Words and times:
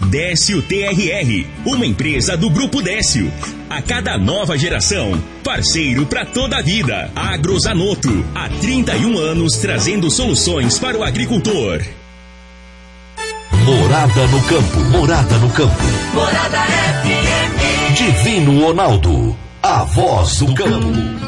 Décio 0.00 0.62
TRR, 0.62 1.46
uma 1.64 1.86
empresa 1.86 2.36
do 2.36 2.50
Grupo 2.50 2.82
Décio. 2.82 3.32
A 3.68 3.82
cada 3.82 4.16
nova 4.16 4.56
geração, 4.56 5.20
parceiro 5.42 6.06
para 6.06 6.24
toda 6.24 6.58
a 6.58 6.62
vida. 6.62 7.10
Agrozanoto, 7.14 8.24
há 8.34 8.48
31 8.48 9.18
anos 9.18 9.56
trazendo 9.56 10.10
soluções 10.10 10.78
para 10.78 10.96
o 10.96 11.02
agricultor. 11.02 11.82
Morada 13.64 14.26
no 14.28 14.42
campo. 14.44 14.80
Morada 14.90 15.38
no 15.38 15.50
campo. 15.50 15.82
Morada 16.14 16.58
FM. 16.58 17.94
Divino 17.96 18.64
Ronaldo. 18.64 19.36
A 19.62 19.82
voz 19.82 20.38
do 20.38 20.54
campo. 20.54 21.26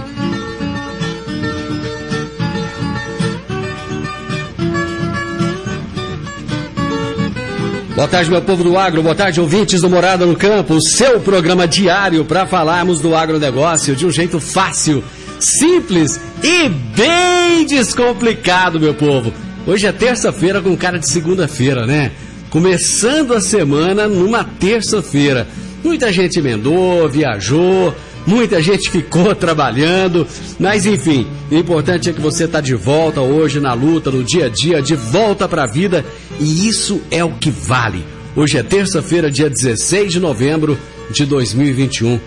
Boa 7.99 8.07
tarde, 8.07 8.31
meu 8.31 8.41
povo 8.41 8.63
do 8.63 8.79
agro. 8.79 9.03
Boa 9.03 9.15
tarde, 9.17 9.41
ouvintes 9.41 9.81
do 9.81 9.91
Morada 9.91 10.25
no 10.25 10.37
Campo. 10.37 10.75
O 10.75 10.81
seu 10.81 11.19
programa 11.19 11.67
diário 11.67 12.25
para 12.25 12.47
falarmos 12.47 13.01
do 13.01 13.13
agronegócio 13.13 13.97
de 13.97 14.07
um 14.07 14.11
jeito 14.13 14.39
fácil, 14.39 15.03
simples 15.41 16.21
e 16.41 16.69
bem 16.69 17.67
descomplicado, 17.67 18.79
meu 18.79 18.95
povo. 18.95 19.35
Hoje 19.67 19.89
é 19.89 19.91
terça-feira 19.91 20.63
com 20.63 20.77
cara 20.77 20.97
de 20.97 21.09
segunda-feira, 21.09 21.87
né? 21.87 22.13
Começando 22.51 23.35
a 23.35 23.41
semana 23.41 24.07
numa 24.07 24.45
terça-feira. 24.45 25.45
Muita 25.83 26.13
gente 26.13 26.39
emendou, 26.39 27.09
viajou, 27.09 27.93
muita 28.29 28.63
gente 28.63 28.91
ficou 28.91 29.35
trabalhando, 29.37 30.27
mas 30.61 30.85
enfim, 30.85 31.27
o 31.51 31.55
importante 31.55 32.11
é 32.11 32.13
que 32.13 32.21
você 32.21 32.45
está 32.45 32.61
de 32.61 32.75
volta 32.75 33.23
hoje 33.23 33.59
na 33.59 33.73
luta, 33.73 34.11
no 34.11 34.23
dia 34.23 34.47
a 34.47 34.49
dia, 34.51 34.83
de 34.83 34.95
volta 34.95 35.49
para 35.49 35.65
a 35.65 35.67
vida, 35.67 36.05
e 36.39 36.69
isso 36.69 37.01
é 37.11 37.25
o 37.25 37.33
que 37.33 37.51
vale. 37.51 38.05
Hoje 38.37 38.59
é 38.59 38.63
terça-feira, 38.63 39.31
dia 39.31 39.49
16 39.49 40.13
de 40.13 40.21
novembro 40.21 40.79
de 41.11 41.25
2021. 41.25 42.21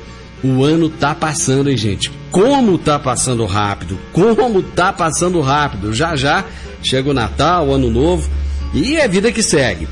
O 0.43 0.63
ano 0.63 0.89
tá 0.89 1.13
passando, 1.13 1.69
hein, 1.69 1.77
gente? 1.77 2.11
Como 2.31 2.79
tá 2.79 2.97
passando 2.97 3.45
rápido? 3.45 3.97
Como 4.11 4.63
tá 4.63 4.91
passando 4.91 5.39
rápido? 5.39 5.93
Já 5.93 6.15
já 6.15 6.43
chega 6.81 7.11
o 7.11 7.13
Natal, 7.13 7.67
o 7.67 7.73
Ano 7.75 7.91
Novo 7.91 8.27
e 8.73 8.95
é 8.97 9.07
vida 9.07 9.31
que 9.31 9.43
segue. 9.43 9.87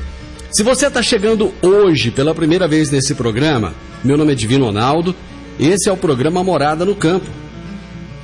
Se 0.50 0.64
você 0.64 0.88
está 0.88 1.00
chegando 1.00 1.54
hoje 1.62 2.10
pela 2.10 2.34
primeira 2.34 2.66
vez 2.66 2.90
nesse 2.90 3.14
programa, 3.14 3.72
meu 4.02 4.18
nome 4.18 4.32
é 4.32 4.34
Divino 4.34 4.64
Ronaldo, 4.64 5.14
esse 5.60 5.90
é 5.90 5.92
o 5.92 5.96
programa 5.96 6.42
Morada 6.42 6.86
no 6.86 6.94
Campo. 6.94 7.26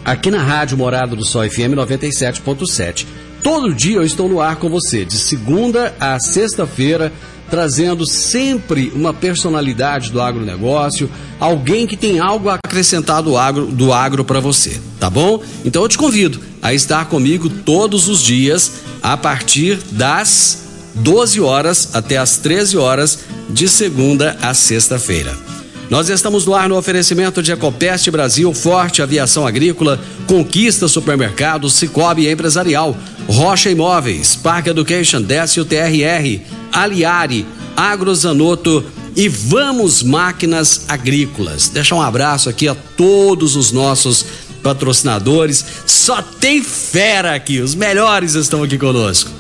Aqui 0.02 0.30
na 0.30 0.42
Rádio 0.42 0.78
Morada 0.78 1.14
do 1.14 1.24
Sol 1.24 1.48
FM 1.48 1.74
97.7. 1.76 3.06
Todo 3.42 3.74
dia 3.74 3.96
eu 3.96 4.02
estou 4.02 4.26
no 4.26 4.40
ar 4.40 4.56
com 4.56 4.70
você, 4.70 5.04
de 5.04 5.18
segunda 5.18 5.94
a 6.00 6.18
sexta-feira, 6.18 7.12
trazendo 7.50 8.08
sempre 8.08 8.90
uma 8.94 9.12
personalidade 9.12 10.10
do 10.10 10.20
agronegócio, 10.20 11.10
alguém 11.38 11.86
que 11.86 11.96
tem 11.96 12.18
algo 12.18 12.48
a 12.48 12.54
acrescentar 12.54 13.22
do 13.22 13.36
agro, 13.36 13.66
do 13.66 13.92
agro 13.92 14.24
para 14.24 14.40
você, 14.40 14.80
tá 14.98 15.10
bom? 15.10 15.42
Então 15.64 15.82
eu 15.82 15.88
te 15.88 15.98
convido 15.98 16.40
a 16.62 16.72
estar 16.72 17.04
comigo 17.04 17.50
todos 17.50 18.08
os 18.08 18.22
dias 18.22 18.80
a 19.02 19.16
partir 19.16 19.78
das 19.92 20.64
12 20.94 21.40
horas 21.40 21.94
até 21.94 22.16
as 22.16 22.38
13 22.38 22.78
horas, 22.78 23.18
de 23.50 23.68
segunda 23.68 24.36
a 24.40 24.54
sexta-feira. 24.54 25.55
Nós 25.88 26.08
estamos 26.08 26.44
no 26.44 26.54
ar 26.54 26.68
no 26.68 26.76
oferecimento 26.76 27.40
de 27.40 27.52
Ecopest 27.52 28.10
Brasil, 28.10 28.52
Forte 28.52 29.02
Aviação 29.02 29.46
Agrícola, 29.46 30.00
Conquista 30.26 30.88
Supermercado, 30.88 31.70
Cicobi 31.70 32.28
Empresarial, 32.28 32.96
Rocha 33.28 33.70
Imóveis, 33.70 34.34
Parque 34.34 34.68
Education, 34.68 35.22
Décio 35.22 35.64
TRR, 35.64 36.40
Aliari, 36.72 37.46
Agrozanoto 37.76 38.84
e 39.14 39.28
Vamos 39.28 40.02
Máquinas 40.02 40.86
Agrícolas. 40.88 41.68
Deixa 41.68 41.94
um 41.94 42.02
abraço 42.02 42.48
aqui 42.48 42.66
a 42.66 42.74
todos 42.96 43.54
os 43.54 43.70
nossos 43.70 44.26
patrocinadores. 44.64 45.64
Só 45.86 46.20
tem 46.20 46.64
fera 46.64 47.36
aqui, 47.36 47.60
os 47.60 47.76
melhores 47.76 48.34
estão 48.34 48.64
aqui 48.64 48.76
conosco. 48.76 49.30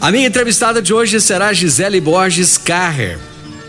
A 0.00 0.12
minha 0.12 0.28
entrevistada 0.28 0.80
de 0.80 0.94
hoje 0.94 1.20
será 1.20 1.52
Gisele 1.52 2.00
Borges 2.00 2.56
Carrer, 2.56 3.18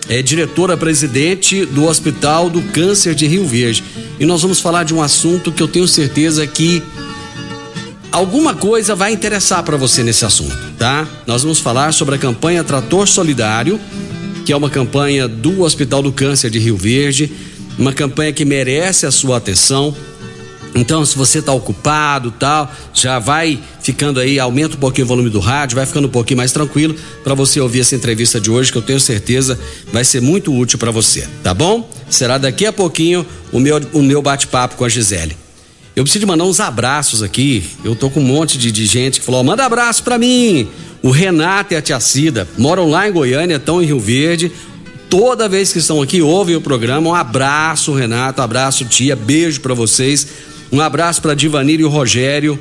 é 0.09 0.21
diretora-presidente 0.21 1.65
do 1.65 1.85
Hospital 1.85 2.49
do 2.49 2.61
Câncer 2.61 3.13
de 3.13 3.27
Rio 3.27 3.45
Verde. 3.45 3.83
E 4.19 4.25
nós 4.25 4.41
vamos 4.41 4.59
falar 4.59 4.83
de 4.83 4.93
um 4.93 5.01
assunto 5.01 5.51
que 5.51 5.61
eu 5.61 5.67
tenho 5.67 5.87
certeza 5.87 6.45
que 6.47 6.81
alguma 8.11 8.53
coisa 8.55 8.95
vai 8.95 9.11
interessar 9.11 9.63
para 9.63 9.77
você 9.77 10.03
nesse 10.03 10.25
assunto, 10.25 10.55
tá? 10.77 11.07
Nós 11.25 11.43
vamos 11.43 11.59
falar 11.59 11.91
sobre 11.91 12.15
a 12.15 12.17
campanha 12.17 12.63
Trator 12.63 13.07
Solidário, 13.07 13.79
que 14.45 14.53
é 14.53 14.57
uma 14.57 14.69
campanha 14.69 15.27
do 15.27 15.61
Hospital 15.61 16.01
do 16.01 16.11
Câncer 16.11 16.49
de 16.49 16.57
Rio 16.57 16.77
Verde, 16.77 17.31
uma 17.77 17.93
campanha 17.93 18.31
que 18.31 18.45
merece 18.45 19.05
a 19.05 19.11
sua 19.11 19.37
atenção. 19.37 19.95
Então, 20.75 21.03
se 21.05 21.17
você 21.17 21.39
está 21.39 21.51
ocupado, 21.51 22.31
tal, 22.31 22.71
já 22.93 23.19
vai 23.19 23.59
ficando 23.81 24.19
aí, 24.19 24.39
aumenta 24.39 24.75
um 24.75 24.79
pouquinho 24.79 25.05
o 25.05 25.07
volume 25.07 25.29
do 25.29 25.39
rádio, 25.39 25.75
vai 25.75 25.85
ficando 25.85 26.07
um 26.07 26.11
pouquinho 26.11 26.37
mais 26.37 26.51
tranquilo 26.51 26.95
para 27.23 27.33
você 27.33 27.59
ouvir 27.59 27.79
essa 27.79 27.95
entrevista 27.95 28.39
de 28.39 28.51
hoje, 28.51 28.71
que 28.71 28.77
eu 28.77 28.81
tenho 28.81 28.99
certeza 28.99 29.57
vai 29.91 30.03
ser 30.03 30.21
muito 30.21 30.53
útil 30.53 30.77
para 30.77 30.91
você, 30.91 31.27
tá 31.41 31.53
bom? 31.53 31.89
Será 32.09 32.37
daqui 32.37 32.65
a 32.65 32.73
pouquinho 32.73 33.25
o 33.51 33.59
meu, 33.59 33.81
o 33.93 34.01
meu 34.01 34.21
bate-papo 34.21 34.75
com 34.75 34.85
a 34.85 34.89
Gisele. 34.89 35.35
Eu 35.95 36.03
preciso 36.03 36.27
mandar 36.27 36.43
uns 36.43 36.59
abraços 36.59 37.23
aqui. 37.23 37.63
Eu 37.83 37.95
tô 37.95 38.07
com 38.07 38.19
um 38.19 38.23
monte 38.23 38.55
de, 38.55 38.71
de 38.71 38.85
gente 38.85 39.19
que 39.19 39.25
falou: 39.25 39.43
manda 39.43 39.65
abraço 39.65 40.03
para 40.03 40.15
mim. 40.19 40.67
O 41.01 41.09
Renato 41.09 41.73
e 41.73 41.77
a 41.77 41.81
Tia 41.81 41.99
Cida 41.99 42.47
moram 42.55 42.87
lá 42.87 43.09
em 43.09 43.11
Goiânia, 43.11 43.55
estão 43.55 43.81
em 43.81 43.85
Rio 43.87 43.99
Verde. 43.99 44.51
Toda 45.09 45.49
vez 45.49 45.73
que 45.73 45.79
estão 45.79 45.99
aqui, 45.99 46.21
ouvem 46.21 46.55
o 46.55 46.61
programa. 46.61 47.09
Um 47.09 47.15
abraço, 47.15 47.93
Renato, 47.93 48.43
abraço, 48.43 48.85
tia, 48.85 49.15
beijo 49.15 49.59
para 49.61 49.73
vocês. 49.73 50.27
Um 50.71 50.81
abraço 50.81 51.21
para 51.21 51.33
Divanir 51.33 51.79
e 51.79 51.83
o 51.83 51.89
Rogério, 51.89 52.59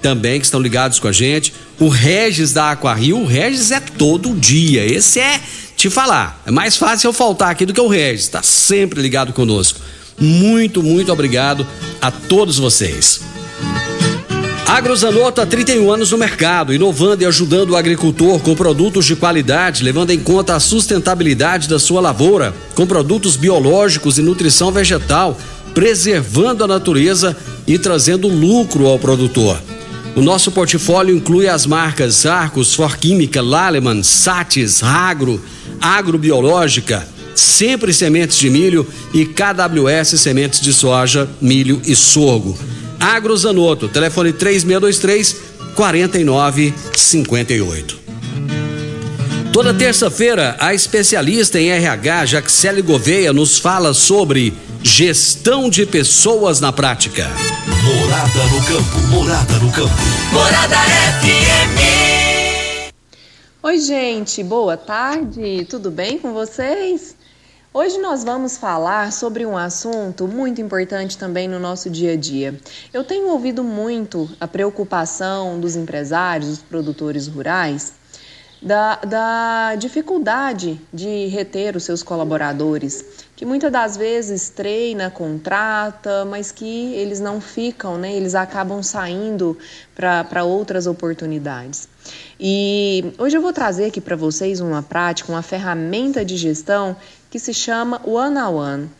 também 0.00 0.40
que 0.40 0.46
estão 0.46 0.60
ligados 0.60 0.98
com 0.98 1.08
a 1.08 1.12
gente. 1.12 1.52
O 1.78 1.88
Regis 1.88 2.52
da 2.52 2.70
Aquarrio, 2.70 3.18
o 3.18 3.26
Regis 3.26 3.70
é 3.70 3.80
todo 3.80 4.34
dia. 4.34 4.84
Esse 4.84 5.20
é 5.20 5.40
te 5.76 5.90
falar. 5.90 6.42
É 6.46 6.50
mais 6.50 6.76
fácil 6.76 7.08
eu 7.08 7.12
faltar 7.12 7.50
aqui 7.50 7.66
do 7.66 7.72
que 7.72 7.80
o 7.80 7.88
Regis. 7.88 8.24
Está 8.24 8.42
sempre 8.42 9.00
ligado 9.00 9.32
conosco. 9.32 9.80
Muito, 10.18 10.82
muito 10.82 11.12
obrigado 11.12 11.66
a 12.00 12.10
todos 12.10 12.58
vocês. 12.58 13.20
Agrozanoto 14.66 15.42
há 15.42 15.46
31 15.46 15.92
anos 15.92 16.12
no 16.12 16.16
mercado, 16.16 16.72
inovando 16.72 17.22
e 17.22 17.26
ajudando 17.26 17.70
o 17.70 17.76
agricultor 17.76 18.40
com 18.40 18.54
produtos 18.54 19.04
de 19.04 19.14
qualidade, 19.14 19.84
levando 19.84 20.12
em 20.12 20.18
conta 20.18 20.56
a 20.56 20.60
sustentabilidade 20.60 21.68
da 21.68 21.78
sua 21.78 22.00
lavoura, 22.00 22.54
com 22.74 22.86
produtos 22.86 23.36
biológicos 23.36 24.16
e 24.16 24.22
nutrição 24.22 24.72
vegetal, 24.72 25.38
preservando 25.74 26.64
a 26.64 26.66
natureza 26.66 27.36
e 27.66 27.78
trazendo 27.78 28.28
lucro 28.28 28.86
ao 28.86 28.98
produtor. 28.98 29.58
O 30.14 30.20
nosso 30.20 30.52
portfólio 30.52 31.16
inclui 31.16 31.48
as 31.48 31.64
marcas 31.64 32.26
Arcos, 32.26 32.74
Forquímica, 32.74 33.40
Laleman, 33.40 34.02
Satis, 34.02 34.82
Agro, 34.82 35.42
Agrobiológica, 35.80 37.08
Sempre 37.34 37.94
Sementes 37.94 38.36
de 38.36 38.50
Milho 38.50 38.86
e 39.14 39.24
KWS 39.24 40.20
Sementes 40.20 40.60
de 40.60 40.70
Soja, 40.72 41.28
Milho 41.40 41.80
e 41.86 41.96
Sorgo. 41.96 42.58
Agrozanoto, 43.00 43.88
telefone 43.88 44.34
3623 44.34 45.36
4958. 45.74 48.02
Toda 49.50 49.74
terça-feira, 49.74 50.54
a 50.58 50.72
especialista 50.72 51.60
em 51.60 51.70
RH, 51.70 52.26
Jaxele 52.26 52.80
Gouveia, 52.80 53.32
nos 53.32 53.58
fala 53.58 53.92
sobre 53.92 54.54
gestão 54.84 55.70
de 55.70 55.86
pessoas 55.86 56.60
na 56.60 56.72
prática. 56.72 57.28
Morada 57.84 58.44
no 58.50 58.64
campo, 58.64 58.98
morada 59.08 59.54
no 59.58 59.72
campo. 59.72 59.94
Morada 60.32 60.76
FM. 61.20 62.92
Oi, 63.62 63.78
gente, 63.78 64.42
boa 64.42 64.76
tarde, 64.76 65.64
tudo 65.70 65.88
bem 65.90 66.18
com 66.18 66.32
vocês? 66.32 67.14
Hoje 67.72 67.98
nós 67.98 68.24
vamos 68.24 68.58
falar 68.58 69.12
sobre 69.12 69.46
um 69.46 69.56
assunto 69.56 70.26
muito 70.26 70.60
importante 70.60 71.16
também 71.16 71.46
no 71.46 71.60
nosso 71.60 71.88
dia 71.88 72.14
a 72.14 72.16
dia. 72.16 72.58
Eu 72.92 73.04
tenho 73.04 73.28
ouvido 73.28 73.62
muito 73.62 74.28
a 74.40 74.48
preocupação 74.48 75.60
dos 75.60 75.76
empresários, 75.76 76.48
dos 76.48 76.58
produtores 76.58 77.28
rurais 77.28 77.94
da, 78.62 78.96
da 78.96 79.74
dificuldade 79.76 80.80
de 80.92 81.26
reter 81.26 81.76
os 81.76 81.82
seus 81.82 82.02
colaboradores, 82.02 83.21
que 83.34 83.46
muitas 83.46 83.72
das 83.72 83.96
vezes 83.96 84.50
treina, 84.50 85.10
contrata, 85.10 86.24
mas 86.24 86.52
que 86.52 86.94
eles 86.94 87.18
não 87.18 87.40
ficam, 87.40 87.96
né? 87.96 88.12
Eles 88.14 88.34
acabam 88.34 88.82
saindo 88.82 89.58
para 89.94 90.44
outras 90.44 90.86
oportunidades. 90.86 91.88
E 92.38 93.12
hoje 93.18 93.36
eu 93.36 93.42
vou 93.42 93.52
trazer 93.52 93.86
aqui 93.86 94.00
para 94.00 94.16
vocês 94.16 94.60
uma 94.60 94.82
prática, 94.82 95.32
uma 95.32 95.42
ferramenta 95.42 96.24
de 96.24 96.36
gestão 96.36 96.96
que 97.30 97.38
se 97.38 97.54
chama 97.54 98.00
One 98.04 98.38
on 98.38 98.54
One. 98.54 98.90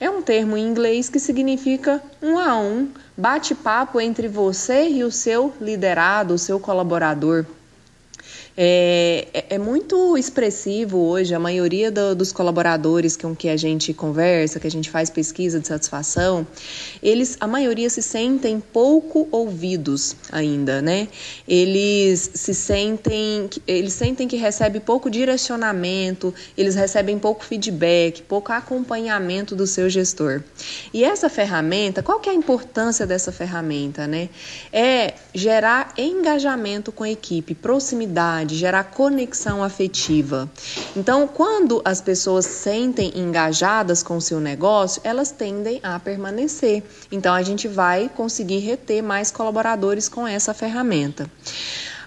É 0.00 0.10
um 0.10 0.20
termo 0.20 0.56
em 0.56 0.66
inglês 0.66 1.08
que 1.08 1.20
significa 1.20 2.02
um 2.20 2.36
a 2.36 2.58
um, 2.58 2.88
bate-papo 3.16 4.00
entre 4.00 4.26
você 4.26 4.88
e 4.88 5.04
o 5.04 5.12
seu 5.12 5.52
liderado, 5.60 6.34
o 6.34 6.38
seu 6.38 6.58
colaborador. 6.58 7.46
É, 8.54 9.28
é, 9.32 9.44
é, 9.54 9.58
muito 9.58 10.16
expressivo 10.18 10.98
hoje, 10.98 11.34
a 11.34 11.38
maioria 11.38 11.90
do, 11.90 12.14
dos 12.14 12.32
colaboradores 12.32 13.16
com 13.16 13.34
que 13.34 13.48
a 13.48 13.56
gente 13.56 13.94
conversa, 13.94 14.60
que 14.60 14.66
a 14.66 14.70
gente 14.70 14.90
faz 14.90 15.08
pesquisa 15.08 15.58
de 15.58 15.66
satisfação, 15.66 16.46
eles, 17.02 17.36
a 17.40 17.46
maioria 17.46 17.88
se 17.88 18.02
sentem 18.02 18.60
pouco 18.60 19.26
ouvidos 19.30 20.14
ainda, 20.30 20.82
né? 20.82 21.08
Eles 21.48 22.30
se 22.34 22.52
sentem, 22.52 23.48
eles 23.66 23.94
sentem 23.94 24.28
que 24.28 24.36
recebem 24.36 24.80
pouco 24.82 25.10
direcionamento, 25.10 26.34
eles 26.56 26.74
recebem 26.74 27.18
pouco 27.18 27.44
feedback, 27.44 28.22
pouco 28.22 28.52
acompanhamento 28.52 29.56
do 29.56 29.66
seu 29.66 29.88
gestor. 29.88 30.42
E 30.92 31.04
essa 31.04 31.30
ferramenta, 31.30 32.02
qual 32.02 32.20
que 32.20 32.28
é 32.28 32.32
a 32.32 32.34
importância 32.34 33.06
dessa 33.06 33.32
ferramenta, 33.32 34.06
né? 34.06 34.28
É 34.70 35.14
gerar 35.34 35.94
engajamento 35.96 36.92
com 36.92 37.04
a 37.04 37.10
equipe, 37.10 37.54
proximidade, 37.54 38.41
gerar 38.48 38.84
conexão 38.84 39.62
afetiva. 39.62 40.50
Então, 40.96 41.26
quando 41.26 41.80
as 41.84 42.00
pessoas 42.00 42.46
sentem 42.46 43.12
engajadas 43.14 44.02
com 44.02 44.16
o 44.16 44.20
seu 44.20 44.40
negócio, 44.40 45.00
elas 45.04 45.30
tendem 45.30 45.80
a 45.82 45.98
permanecer. 45.98 46.82
Então, 47.10 47.34
a 47.34 47.42
gente 47.42 47.68
vai 47.68 48.08
conseguir 48.08 48.58
reter 48.58 49.02
mais 49.02 49.30
colaboradores 49.30 50.08
com 50.08 50.26
essa 50.26 50.52
ferramenta. 50.52 51.30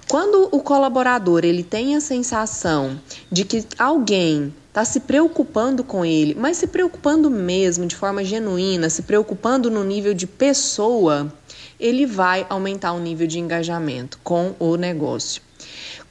Quando 0.07 0.49
o 0.51 0.59
colaborador 0.59 1.43
ele 1.43 1.63
tem 1.63 1.95
a 1.95 2.01
sensação 2.01 2.99
de 3.31 3.43
que 3.43 3.65
alguém 3.77 4.53
está 4.67 4.85
se 4.85 4.99
preocupando 4.99 5.83
com 5.83 6.05
ele, 6.05 6.35
mas 6.35 6.57
se 6.57 6.67
preocupando 6.67 7.31
mesmo, 7.31 7.87
de 7.87 7.95
forma 7.95 8.23
genuína, 8.23 8.89
se 8.89 9.01
preocupando 9.01 9.71
no 9.71 9.83
nível 9.83 10.13
de 10.13 10.27
pessoa, 10.27 11.33
ele 11.79 12.05
vai 12.05 12.45
aumentar 12.49 12.93
o 12.93 12.99
nível 12.99 13.25
de 13.25 13.39
engajamento 13.39 14.19
com 14.23 14.53
o 14.59 14.75
negócio. 14.75 15.41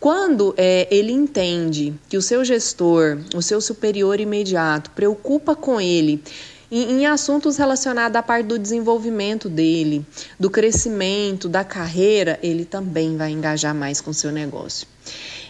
Quando 0.04 0.54
é, 0.58 0.86
ele 0.90 1.12
entende 1.12 1.94
que 2.10 2.18
o 2.18 2.20
seu 2.20 2.44
gestor, 2.44 3.20
o 3.34 3.40
seu 3.40 3.58
superior 3.58 4.20
imediato, 4.20 4.90
preocupa 4.90 5.56
com 5.56 5.80
ele 5.80 6.22
em, 6.70 7.00
em 7.00 7.06
assuntos 7.06 7.56
relacionados 7.56 8.14
à 8.14 8.22
parte 8.22 8.44
do 8.44 8.58
desenvolvimento 8.58 9.48
dele, 9.48 10.04
do 10.38 10.50
crescimento, 10.50 11.48
da 11.48 11.64
carreira, 11.64 12.38
ele 12.42 12.66
também 12.66 13.16
vai 13.16 13.30
engajar 13.30 13.74
mais 13.74 14.02
com 14.02 14.10
o 14.10 14.14
seu 14.14 14.30
negócio. 14.30 14.86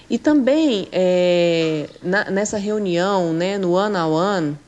E 0.09 0.19
também 0.19 0.87
é, 0.93 1.89
na, 2.01 2.31
nessa 2.31 2.57
reunião, 2.57 3.33
né, 3.33 3.59
no 3.59 3.73
one 3.73 3.97
on 3.97 4.13
one, 4.13 4.59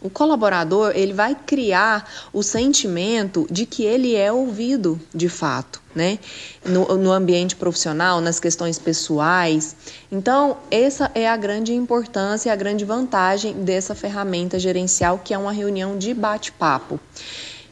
o 0.00 0.10
colaborador 0.10 0.92
ele 0.94 1.12
vai 1.12 1.34
criar 1.34 2.08
o 2.32 2.42
sentimento 2.42 3.46
de 3.50 3.64
que 3.64 3.82
ele 3.82 4.14
é 4.14 4.30
ouvido 4.30 5.00
de 5.14 5.28
fato, 5.28 5.80
né? 5.94 6.18
No, 6.64 6.98
no, 6.98 7.12
ambiente 7.12 7.56
profissional, 7.56 8.20
nas 8.20 8.38
questões 8.38 8.78
pessoais. 8.78 9.74
Então, 10.12 10.58
essa 10.70 11.10
é 11.14 11.26
a 11.26 11.36
grande 11.36 11.72
importância 11.72 12.50
e 12.50 12.52
a 12.52 12.56
grande 12.56 12.84
vantagem 12.84 13.54
dessa 13.64 13.94
ferramenta 13.94 14.58
gerencial, 14.58 15.18
que 15.24 15.32
é 15.32 15.38
uma 15.38 15.52
reunião 15.52 15.96
de 15.96 16.12
bate-papo. 16.12 17.00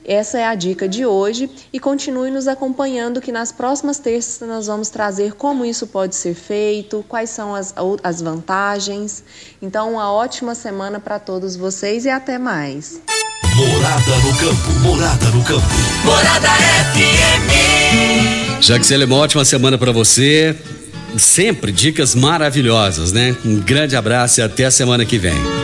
Essa 0.05 0.39
é 0.39 0.47
a 0.47 0.55
dica 0.55 0.87
de 0.87 1.07
hoje 1.07 1.49
e 1.73 1.81
continue 1.81 2.31
nos 2.31 2.47
acompanhando 2.47 3.21
que 3.23 3.33
nas 3.33 3.51
próximas 3.51 3.99
terças 3.99 4.47
nós 4.47 4.67
vamos 4.67 4.91
trazer 4.91 5.33
como 5.33 5.65
isso 5.65 5.87
pode 5.87 6.15
ser 6.15 6.35
feito, 6.35 7.03
quais 7.09 7.31
são 7.31 7.55
as, 7.55 7.75
as 8.03 8.21
vantagens. 8.21 9.25
Então, 9.63 9.93
uma 9.93 10.13
ótima 10.13 10.55
semana 10.55 11.01
para 11.01 11.19
todos 11.19 11.57
vocês 11.57 12.05
e 12.05 12.11
até 12.11 12.39
mais. 12.39 13.01
Morada 13.57 14.17
no 14.19 14.37
campo, 14.37 14.71
morada 14.81 15.27
no 15.31 15.45
campo. 15.45 15.67
Morada 16.05 16.49
FM. 16.93 18.61
Jaxele, 18.61 19.05
uma 19.05 19.17
ótima 19.17 19.45
semana 19.45 19.79
para 19.79 19.93
você. 19.93 20.55
Sempre 21.17 21.71
dicas 21.71 22.15
maravilhosas, 22.15 23.13
né? 23.13 23.37
Um 23.45 23.61
grande 23.61 23.95
abraço 23.95 24.41
e 24.41 24.43
até 24.43 24.65
a 24.65 24.71
semana 24.71 25.05
que 25.05 25.17
vem. 25.19 25.64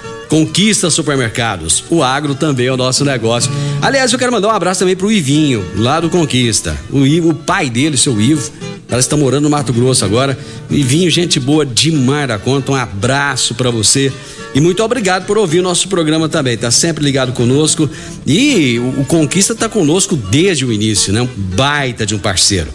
Conquista 0.31 0.89
Supermercados. 0.89 1.83
O 1.89 2.01
agro 2.01 2.33
também 2.33 2.67
é 2.67 2.71
o 2.71 2.77
nosso 2.77 3.03
negócio. 3.03 3.51
Aliás, 3.81 4.13
eu 4.13 4.17
quero 4.17 4.31
mandar 4.31 4.47
um 4.47 4.51
abraço 4.51 4.79
também 4.79 4.95
pro 4.95 5.11
Ivinho, 5.11 5.61
lá 5.75 5.99
do 5.99 6.09
Conquista. 6.09 6.79
O, 6.89 7.05
Ivo, 7.05 7.31
o 7.31 7.35
pai 7.35 7.69
dele, 7.69 7.97
seu 7.97 8.19
Ivo, 8.21 8.49
ela 8.87 9.01
está 9.01 9.17
morando 9.17 9.43
no 9.43 9.49
Mato 9.49 9.73
Grosso 9.73 10.05
agora. 10.05 10.39
Ivinho, 10.69 11.11
gente 11.11 11.37
boa 11.37 11.65
demais 11.65 12.29
da 12.29 12.39
conta. 12.39 12.71
Um 12.71 12.75
abraço 12.75 13.55
para 13.55 13.69
você. 13.69 14.09
E 14.55 14.61
muito 14.61 14.81
obrigado 14.81 15.25
por 15.25 15.37
ouvir 15.37 15.59
o 15.59 15.63
nosso 15.63 15.89
programa 15.89 16.29
também. 16.29 16.57
Tá 16.57 16.71
sempre 16.71 17.03
ligado 17.03 17.33
conosco. 17.33 17.89
E 18.25 18.79
o, 18.79 19.01
o 19.01 19.05
Conquista 19.05 19.53
tá 19.53 19.67
conosco 19.67 20.15
desde 20.15 20.63
o 20.63 20.71
início, 20.71 21.11
né? 21.11 21.21
Um 21.21 21.27
baita 21.27 22.05
de 22.05 22.15
um 22.15 22.19
parceiro. 22.19 22.69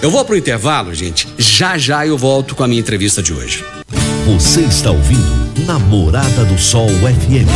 Eu 0.00 0.08
vou 0.08 0.24
pro 0.24 0.36
intervalo, 0.36 0.94
gente. 0.94 1.26
Já 1.36 1.76
já 1.76 2.06
eu 2.06 2.16
volto 2.16 2.54
com 2.54 2.62
a 2.62 2.68
minha 2.68 2.80
entrevista 2.80 3.20
de 3.20 3.32
hoje. 3.32 3.64
Você 4.26 4.62
está 4.62 4.90
ouvindo 4.90 5.64
Namorada 5.66 6.44
do 6.46 6.58
Sol 6.58 6.88
FM. 6.88 7.46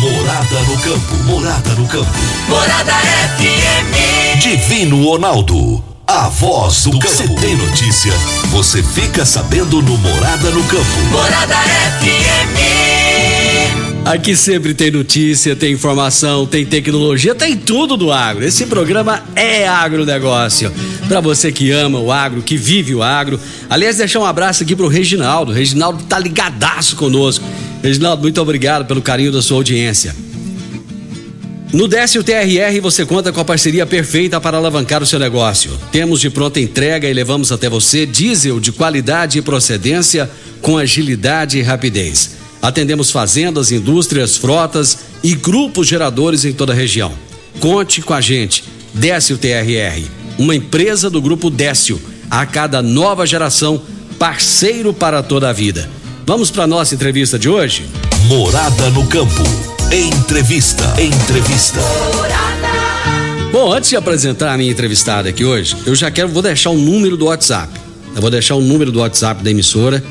Morada 0.00 0.60
no 0.62 0.78
campo, 0.78 1.16
morada 1.24 1.70
no 1.76 1.86
campo. 1.86 2.10
Morada 2.48 2.92
FM. 3.38 4.40
Divino 4.40 5.04
Ronaldo, 5.04 5.82
a 6.08 6.28
voz 6.28 6.82
do 6.82 6.98
campo. 6.98 7.14
Você 7.14 7.28
tem 7.28 7.54
notícia? 7.54 8.12
Você 8.50 8.82
fica 8.82 9.24
sabendo 9.24 9.80
no 9.80 9.96
Morada 9.96 10.50
no 10.50 10.64
campo. 10.64 11.00
Morada 11.12 11.54
FM. 11.54 12.83
Aqui 14.04 14.36
sempre 14.36 14.74
tem 14.74 14.90
notícia, 14.90 15.56
tem 15.56 15.72
informação, 15.72 16.46
tem 16.46 16.66
tecnologia, 16.66 17.34
tem 17.34 17.56
tudo 17.56 17.96
do 17.96 18.12
agro. 18.12 18.44
Esse 18.44 18.66
programa 18.66 19.24
é 19.34 19.66
agronegócio. 19.66 20.70
Para 21.08 21.22
você 21.22 21.50
que 21.50 21.70
ama 21.70 21.98
o 21.98 22.12
agro, 22.12 22.42
que 22.42 22.54
vive 22.54 22.94
o 22.94 23.02
agro. 23.02 23.40
Aliás, 23.68 23.96
deixar 23.96 24.20
um 24.20 24.26
abraço 24.26 24.62
aqui 24.62 24.76
pro 24.76 24.88
Reginaldo. 24.88 25.52
O 25.52 25.54
Reginaldo 25.54 26.04
tá 26.04 26.18
ligadaço 26.18 26.96
conosco. 26.96 27.46
Reginaldo, 27.82 28.20
muito 28.20 28.38
obrigado 28.42 28.84
pelo 28.84 29.00
carinho 29.00 29.32
da 29.32 29.40
sua 29.40 29.56
audiência. 29.56 30.14
No 31.72 31.88
Décio 31.88 32.22
TRR 32.22 32.78
você 32.82 33.06
conta 33.06 33.32
com 33.32 33.40
a 33.40 33.44
parceria 33.44 33.86
perfeita 33.86 34.38
para 34.38 34.58
alavancar 34.58 35.02
o 35.02 35.06
seu 35.06 35.18
negócio. 35.18 35.72
Temos 35.90 36.20
de 36.20 36.28
pronta 36.28 36.60
entrega 36.60 37.08
e 37.08 37.12
levamos 37.14 37.50
até 37.50 37.70
você 37.70 38.04
diesel 38.04 38.60
de 38.60 38.70
qualidade 38.70 39.38
e 39.38 39.42
procedência 39.42 40.30
com 40.60 40.76
agilidade 40.76 41.58
e 41.58 41.62
rapidez. 41.62 42.43
Atendemos 42.64 43.10
fazendas, 43.10 43.70
indústrias, 43.70 44.38
frotas 44.38 45.00
e 45.22 45.34
grupos 45.34 45.86
geradores 45.86 46.46
em 46.46 46.52
toda 46.54 46.72
a 46.72 46.74
região. 46.74 47.12
Conte 47.60 48.00
com 48.00 48.14
a 48.14 48.22
gente. 48.22 48.64
Décio 48.94 49.36
TRR, 49.36 50.02
uma 50.38 50.56
empresa 50.56 51.10
do 51.10 51.20
grupo 51.20 51.50
Décio. 51.50 52.00
A 52.30 52.46
cada 52.46 52.80
nova 52.80 53.26
geração, 53.26 53.82
parceiro 54.18 54.94
para 54.94 55.22
toda 55.22 55.50
a 55.50 55.52
vida. 55.52 55.90
Vamos 56.26 56.50
para 56.50 56.66
nossa 56.66 56.94
entrevista 56.94 57.38
de 57.38 57.50
hoje? 57.50 57.84
Morada 58.28 58.88
no 58.92 59.06
campo. 59.08 59.42
Entrevista. 59.92 60.84
Entrevista. 60.98 61.80
Morada 62.16 63.52
Bom, 63.52 63.74
antes 63.74 63.90
de 63.90 63.96
apresentar 63.96 64.54
a 64.54 64.56
minha 64.56 64.72
entrevistada 64.72 65.28
aqui 65.28 65.44
hoje, 65.44 65.76
eu 65.84 65.94
já 65.94 66.10
quero, 66.10 66.28
vou 66.28 66.40
deixar 66.40 66.70
o 66.70 66.78
número 66.78 67.14
do 67.14 67.26
WhatsApp. 67.26 67.78
Eu 68.16 68.22
vou 68.22 68.30
deixar 68.30 68.54
o 68.54 68.62
número 68.62 68.90
do 68.90 69.00
WhatsApp 69.00 69.44
da 69.44 69.50
emissora, 69.50 70.02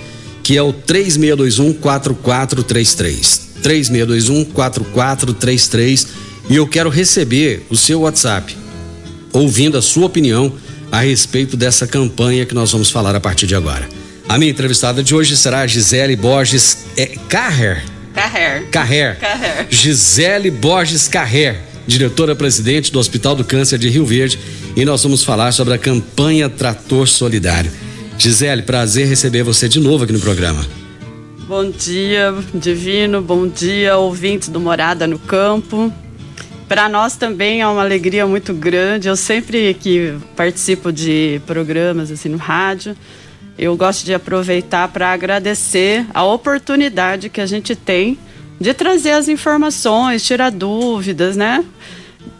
que 0.44 0.58
é 0.58 0.62
o 0.62 0.74
3621 0.74 1.74
4433. 1.74 3.54
3621 3.64 4.46
4433 4.46 6.08
e 6.50 6.58
eu 6.58 6.68
quero 6.68 6.90
receber 6.90 7.66
o 7.70 7.78
seu 7.78 8.02
WhatsApp, 8.02 8.56
ouvindo 9.32 9.78
a 9.78 9.82
sua 9.82 10.06
opinião 10.06 10.54
a 10.92 11.00
respeito 11.00 11.56
dessa 11.56 11.88
campanha 11.88 12.46
que 12.46 12.54
nós 12.54 12.72
vamos 12.72 12.92
falar 12.92 13.16
a 13.16 13.20
partir 13.20 13.48
de 13.48 13.56
agora. 13.56 13.88
A 14.28 14.38
minha 14.38 14.52
entrevistada 14.52 15.02
de 15.02 15.16
hoje 15.16 15.36
será 15.38 15.62
a 15.62 15.68
Gisele 15.68 16.16
Borges 16.16 16.86
é, 16.98 17.08
Carrer. 17.30 17.84
Carrer. 18.14 18.68
Carrer. 18.70 19.20
Carrer. 19.20 19.68
Gisele 19.70 20.52
Borges 20.52 21.08
Carrer, 21.08 21.60
diretora-presidente 21.88 22.92
do 22.92 23.00
Hospital 23.00 23.36
do 23.36 23.44
Câncer 23.44 23.80
de 23.80 23.90
Rio 23.90 24.06
Verde, 24.06 24.38
e 24.76 24.86
nós 24.86 25.02
vamos 25.02 25.24
falar 25.24 25.52
sobre 25.52 25.74
a 25.74 25.78
campanha 25.78 26.50
Trator 26.50 27.08
Solidário. 27.08 27.72
Gisele, 28.24 28.62
prazer 28.62 29.06
receber 29.06 29.44
você 29.44 29.68
de 29.68 29.82
novo 29.82 30.06
aqui 30.06 30.14
no 30.14 30.20
programa. 30.22 30.66
Bom 31.46 31.70
dia, 31.70 32.34
Divino. 32.54 33.22
Bom 33.22 33.46
dia, 33.46 33.98
ouvintes 33.98 34.48
do 34.48 34.62
Morada 34.62 35.06
no 35.06 35.20
Campo. 35.20 35.92
Para 36.66 36.88
nós 36.88 37.18
também 37.18 37.60
é 37.60 37.68
uma 37.68 37.82
alegria 37.82 38.26
muito 38.26 38.54
grande. 38.54 39.10
Eu 39.10 39.18
sempre 39.18 39.74
que 39.74 40.18
participo 40.38 40.90
de 40.90 41.42
programas 41.46 42.10
assim 42.12 42.30
no 42.30 42.38
rádio, 42.38 42.96
eu 43.60 43.76
gosto 43.76 44.06
de 44.06 44.14
aproveitar 44.14 44.88
para 44.88 45.12
agradecer 45.12 46.06
a 46.14 46.24
oportunidade 46.24 47.28
que 47.28 47.42
a 47.42 47.46
gente 47.46 47.76
tem 47.76 48.18
de 48.58 48.74
trazer 48.74 49.12
as 49.12 49.28
informações, 49.28 50.24
tirar 50.24 50.50
dúvidas, 50.50 51.36
né? 51.36 51.62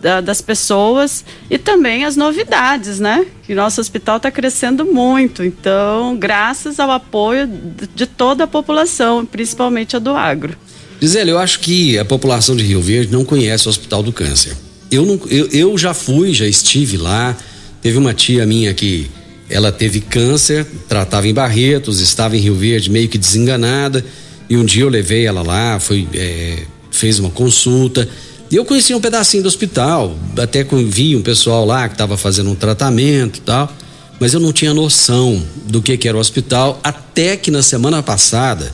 Da, 0.04 0.20
das 0.20 0.42
pessoas 0.42 1.24
e 1.50 1.58
também 1.58 2.04
as 2.04 2.18
novidades, 2.18 3.00
né? 3.00 3.26
Que 3.48 3.56
nosso 3.56 3.80
hospital 3.80 4.18
está 4.18 4.30
crescendo 4.30 4.86
muito. 4.86 5.46
Então, 5.46 6.18
graças 6.18 6.78
ao 6.78 6.92
apoio 6.92 7.50
de 7.96 8.06
toda 8.06 8.44
a 8.44 8.48
população, 8.48 9.26
principalmente 9.26 9.96
a 9.96 10.00
do 10.00 10.10
agro. 10.10 10.58
Gisele, 11.00 11.32
eu 11.32 11.40
acho 11.40 11.62
que 11.62 11.98
a 11.98 12.04
população 12.04 12.54
de 12.54 12.64
Rio 12.64 12.82
Verde 12.82 13.14
não 13.14 13.24
conhece 13.24 13.66
o 13.66 13.70
Hospital 13.70 14.04
do 14.04 14.12
Câncer. 14.12 14.58
Eu, 14.92 15.06
não, 15.06 15.20
eu, 15.30 15.48
eu 15.48 15.78
já 15.78 15.94
fui, 15.94 16.34
já 16.34 16.46
estive 16.46 16.98
lá. 16.98 17.36
Teve 17.82 17.98
uma 17.98 18.14
tia 18.14 18.46
minha 18.46 18.74
que 18.74 19.10
ela 19.50 19.72
teve 19.72 20.02
câncer, 20.02 20.66
tratava 20.88 21.28
em 21.28 21.34
Barretos, 21.34 22.00
estava 22.00 22.36
em 22.36 22.40
Rio 22.40 22.56
Verde 22.56 22.90
meio 22.90 23.08
que 23.08 23.18
desenganada. 23.18 24.04
E 24.50 24.58
um 24.58 24.66
dia 24.66 24.84
eu 24.84 24.90
levei 24.90 25.26
ela 25.26 25.42
lá, 25.42 25.80
foi, 25.80 26.08
é, 26.14 26.60
fez 26.92 27.20
uma 27.20 27.30
consulta. 27.30 28.08
E 28.54 28.56
eu 28.56 28.64
conheci 28.64 28.94
um 28.94 29.02
pedacinho 29.02 29.42
do 29.42 29.48
hospital, 29.48 30.16
até 30.38 30.64
vi 30.64 31.16
um 31.16 31.24
pessoal 31.24 31.66
lá 31.66 31.88
que 31.88 31.96
estava 31.96 32.16
fazendo 32.16 32.52
um 32.52 32.56
tratamento 32.56 33.38
e 33.38 33.42
tal, 33.42 33.76
mas 34.20 34.32
eu 34.36 34.40
não 34.40 34.54
tinha 34.54 34.76
noção 34.76 35.42
do 35.66 35.82
que, 35.82 35.98
que 35.98 36.08
era 36.08 36.16
o 36.16 36.20
hospital, 36.20 36.80
até 36.84 37.36
que 37.36 37.50
na 37.50 37.64
semana 37.64 38.04
passada 38.04 38.72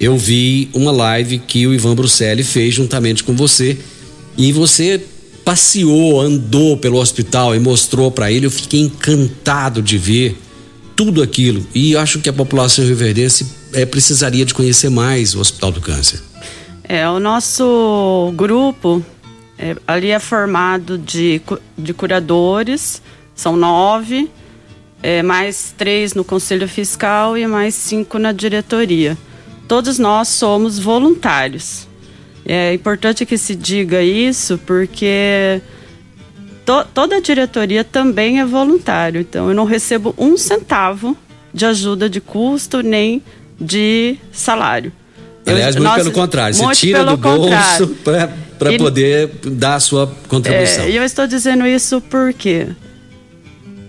eu 0.00 0.18
vi 0.18 0.68
uma 0.74 0.90
live 0.90 1.38
que 1.38 1.68
o 1.68 1.72
Ivan 1.72 1.94
Bruselli 1.94 2.42
fez 2.42 2.74
juntamente 2.74 3.22
com 3.22 3.36
você 3.36 3.78
e 4.36 4.50
você 4.50 5.00
passeou, 5.44 6.20
andou 6.20 6.76
pelo 6.76 6.98
hospital 6.98 7.54
e 7.54 7.60
mostrou 7.60 8.10
para 8.10 8.32
ele. 8.32 8.46
Eu 8.46 8.50
fiquei 8.50 8.80
encantado 8.80 9.80
de 9.80 9.98
ver 9.98 10.36
tudo 10.96 11.22
aquilo 11.22 11.64
e 11.72 11.96
acho 11.96 12.18
que 12.18 12.28
a 12.28 12.32
população 12.32 12.84
rioverdense 12.84 13.46
é, 13.72 13.86
precisaria 13.86 14.44
de 14.44 14.52
conhecer 14.52 14.90
mais 14.90 15.32
o 15.36 15.38
Hospital 15.38 15.70
do 15.70 15.80
Câncer. 15.80 16.20
É, 16.92 17.08
o 17.08 17.18
nosso 17.18 18.32
grupo 18.36 19.02
é, 19.58 19.74
ali 19.86 20.10
é 20.10 20.18
formado 20.18 20.98
de, 20.98 21.40
de 21.78 21.94
curadores, 21.94 23.00
são 23.34 23.56
nove, 23.56 24.30
é, 25.02 25.22
mais 25.22 25.74
três 25.76 26.12
no 26.12 26.22
conselho 26.22 26.68
fiscal 26.68 27.38
e 27.38 27.46
mais 27.46 27.74
cinco 27.74 28.18
na 28.18 28.32
diretoria 28.32 29.16
todos 29.72 29.98
nós 29.98 30.28
somos 30.28 30.78
voluntários. 30.78 31.88
É 32.44 32.74
importante 32.74 33.24
que 33.24 33.38
se 33.38 33.54
diga 33.54 34.02
isso 34.02 34.58
porque 34.66 35.62
to, 36.66 36.84
toda 36.92 37.16
a 37.16 37.20
diretoria 37.20 37.82
também 37.82 38.38
é 38.38 38.44
voluntário. 38.44 39.22
Então 39.22 39.48
eu 39.48 39.54
não 39.54 39.64
recebo 39.64 40.14
um 40.18 40.36
centavo 40.36 41.16
de 41.54 41.64
ajuda 41.64 42.06
de 42.06 42.20
custo 42.20 42.82
nem 42.82 43.22
de 43.58 44.18
salário. 44.30 44.92
Aliás, 45.46 45.76
muito 45.76 45.94
pelo 45.94 46.12
contrário, 46.12 46.54
você 46.54 46.74
tira 46.74 47.04
do 47.04 47.16
bolso 47.16 47.88
para 48.04 48.78
poder 48.78 49.30
dar 49.44 49.74
a 49.74 49.80
sua 49.80 50.06
contribuição. 50.28 50.84
É, 50.84 50.90
e 50.90 50.96
eu 50.96 51.04
estou 51.04 51.26
dizendo 51.26 51.66
isso 51.66 52.00
porque 52.00 52.68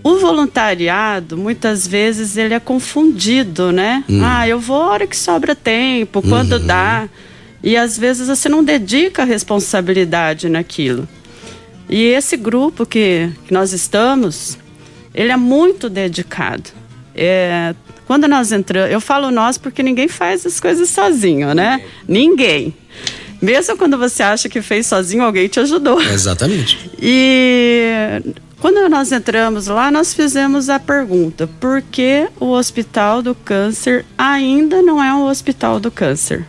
o 0.04 0.18
voluntariado, 0.18 1.34
muitas 1.34 1.86
vezes, 1.86 2.36
ele 2.36 2.52
é 2.52 2.60
confundido, 2.60 3.72
né? 3.72 4.04
Hum. 4.06 4.20
Ah, 4.22 4.46
eu 4.46 4.60
vou 4.60 4.82
a 4.82 4.90
hora 4.90 5.06
que 5.06 5.16
sobra 5.16 5.54
tempo, 5.54 6.20
quando 6.20 6.52
uhum. 6.58 6.66
dá. 6.66 7.08
E 7.62 7.74
às 7.74 7.96
vezes 7.96 8.28
você 8.28 8.46
não 8.46 8.62
dedica 8.62 9.22
a 9.22 9.24
responsabilidade 9.24 10.50
naquilo. 10.50 11.08
E 11.88 12.02
esse 12.02 12.36
grupo 12.36 12.84
que, 12.84 13.30
que 13.46 13.54
nós 13.54 13.72
estamos, 13.72 14.58
ele 15.14 15.32
é 15.32 15.36
muito 15.38 15.88
dedicado. 15.88 16.68
É, 17.14 17.74
quando 18.06 18.28
nós 18.28 18.52
entramos, 18.52 18.92
eu 18.92 19.00
falo 19.00 19.30
nós 19.30 19.56
porque 19.56 19.82
ninguém 19.82 20.08
faz 20.08 20.44
as 20.44 20.60
coisas 20.60 20.88
sozinho, 20.90 21.54
né? 21.54 21.82
Ninguém. 22.06 22.74
Mesmo 23.40 23.76
quando 23.76 23.98
você 23.98 24.22
acha 24.22 24.48
que 24.48 24.62
fez 24.62 24.86
sozinho, 24.86 25.22
alguém 25.22 25.48
te 25.48 25.60
ajudou. 25.60 26.00
Exatamente. 26.00 26.90
E 27.06 28.22
quando 28.60 28.88
nós 28.88 29.12
entramos 29.12 29.66
lá, 29.66 29.90
nós 29.90 30.14
fizemos 30.14 30.70
a 30.70 30.78
pergunta: 30.78 31.46
por 31.60 31.82
que 31.82 32.28
o 32.40 32.46
Hospital 32.52 33.20
do 33.20 33.34
Câncer 33.34 34.06
ainda 34.16 34.80
não 34.80 35.02
é 35.02 35.12
um 35.12 35.26
Hospital 35.26 35.78
do 35.78 35.90
Câncer? 35.90 36.46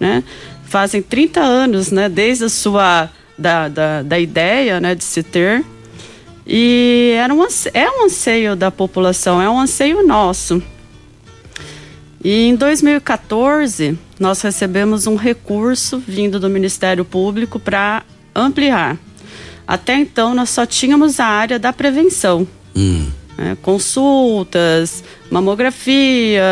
Né? 0.00 0.24
Fazem 0.64 1.00
30 1.00 1.40
anos, 1.40 1.92
né, 1.92 2.08
desde 2.08 2.46
a 2.46 2.48
sua 2.48 3.08
da, 3.38 3.68
da, 3.68 4.02
da 4.02 4.18
ideia 4.18 4.80
né, 4.80 4.96
de 4.96 5.04
se 5.04 5.22
ter. 5.22 5.64
E 6.44 7.14
era 7.16 7.32
um, 7.32 7.46
é 7.72 7.88
um 7.88 8.04
anseio 8.06 8.56
da 8.56 8.72
população, 8.72 9.40
é 9.40 9.48
um 9.48 9.60
anseio 9.60 10.04
nosso. 10.04 10.60
E 12.24 12.48
em 12.48 12.56
2014, 12.56 13.98
nós 14.18 14.40
recebemos 14.40 15.06
um 15.06 15.14
recurso 15.14 15.98
vindo 15.98 16.40
do 16.40 16.48
Ministério 16.48 17.04
Público 17.04 17.60
para 17.60 18.02
ampliar. 18.34 18.96
Até 19.66 19.94
então, 19.96 20.34
nós 20.34 20.48
só 20.48 20.64
tínhamos 20.64 21.20
a 21.20 21.26
área 21.26 21.58
da 21.58 21.70
prevenção. 21.70 22.48
Hum. 22.74 23.08
Né? 23.36 23.58
Consultas, 23.60 25.04
mamografia, 25.30 26.42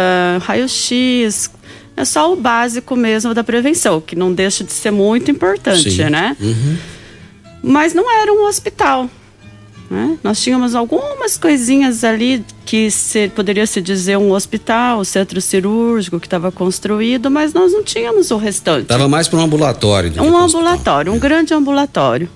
raio-x. 0.42 1.50
É 1.96 2.04
só 2.04 2.30
o 2.32 2.36
básico 2.36 2.94
mesmo 2.94 3.32
da 3.32 3.42
prevenção, 3.42 4.00
que 4.00 4.14
não 4.14 4.32
deixa 4.32 4.62
de 4.62 4.72
ser 4.72 4.90
muito 4.90 5.30
importante, 5.30 5.90
Sim. 5.90 6.10
né? 6.10 6.36
Uhum. 6.38 6.76
Mas 7.62 7.94
não 7.94 8.10
era 8.10 8.30
um 8.32 8.44
hospital. 8.46 9.08
Né? 9.90 10.18
Nós 10.22 10.40
tínhamos 10.40 10.74
algumas 10.74 11.36
coisinhas 11.36 12.02
ali 12.02 12.44
que 12.64 12.90
se, 12.90 13.28
poderia 13.28 13.66
se 13.66 13.80
dizer 13.80 14.16
um 14.16 14.32
hospital, 14.32 15.00
o 15.00 15.04
centro 15.04 15.40
cirúrgico 15.40 16.18
que 16.18 16.26
estava 16.26 16.50
construído, 16.50 17.30
mas 17.30 17.52
nós 17.52 17.72
não 17.72 17.82
tínhamos 17.82 18.30
o 18.30 18.36
restante. 18.36 18.82
Estava 18.82 19.08
mais 19.08 19.28
para 19.28 19.38
um 19.38 19.42
ambulatório. 19.42 20.12
Um 20.22 20.36
ambulatório, 20.36 21.12
um 21.12 21.18
grande 21.18 21.52
ambulatório. 21.52 22.28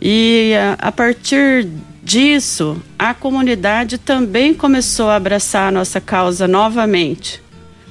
E 0.00 0.52
a, 0.54 0.88
a 0.88 0.92
partir 0.92 1.66
disso, 2.04 2.80
a 2.96 3.12
comunidade 3.12 3.98
também 3.98 4.54
começou 4.54 5.10
a 5.10 5.16
abraçar 5.16 5.68
a 5.68 5.70
nossa 5.72 6.00
causa 6.00 6.46
novamente. 6.46 7.42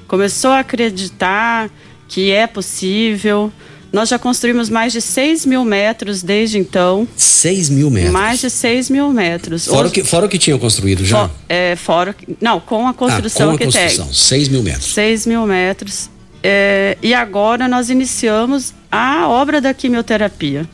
Começou 0.08 0.52
a 0.52 0.60
acreditar 0.60 1.68
que 2.08 2.30
é 2.30 2.46
possível. 2.46 3.52
Nós 3.92 4.08
já 4.08 4.18
construímos 4.18 4.68
mais 4.68 4.92
de 4.92 5.00
6 5.00 5.46
mil 5.46 5.64
metros 5.64 6.22
desde 6.22 6.58
então. 6.58 7.06
6 7.16 7.70
mil 7.70 7.90
metros? 7.90 8.12
Mais 8.12 8.40
de 8.40 8.50
6 8.50 8.90
mil 8.90 9.10
metros. 9.10 9.66
Fora, 9.66 9.80
Hoje, 9.80 9.88
o 9.88 9.92
que, 9.92 10.04
fora 10.04 10.26
o 10.26 10.28
que 10.28 10.38
tinham 10.38 10.58
construído 10.58 11.04
já? 11.04 11.28
For, 11.28 11.36
é, 11.48 11.76
fora. 11.76 12.14
Não, 12.40 12.60
com 12.60 12.86
a 12.86 12.92
construção 12.92 13.50
ah, 13.50 13.58
com 13.58 13.64
a 13.64 13.66
construção, 13.66 14.12
6 14.12 14.48
mil 14.48 14.62
metros. 14.62 14.92
6 14.92 15.26
mil 15.26 15.46
metros. 15.46 16.10
É, 16.42 16.98
e 17.02 17.14
agora 17.14 17.66
nós 17.66 17.90
iniciamos 17.90 18.74
a 18.90 19.28
obra 19.28 19.60
da 19.60 19.72
quimioterapia. 19.72 20.68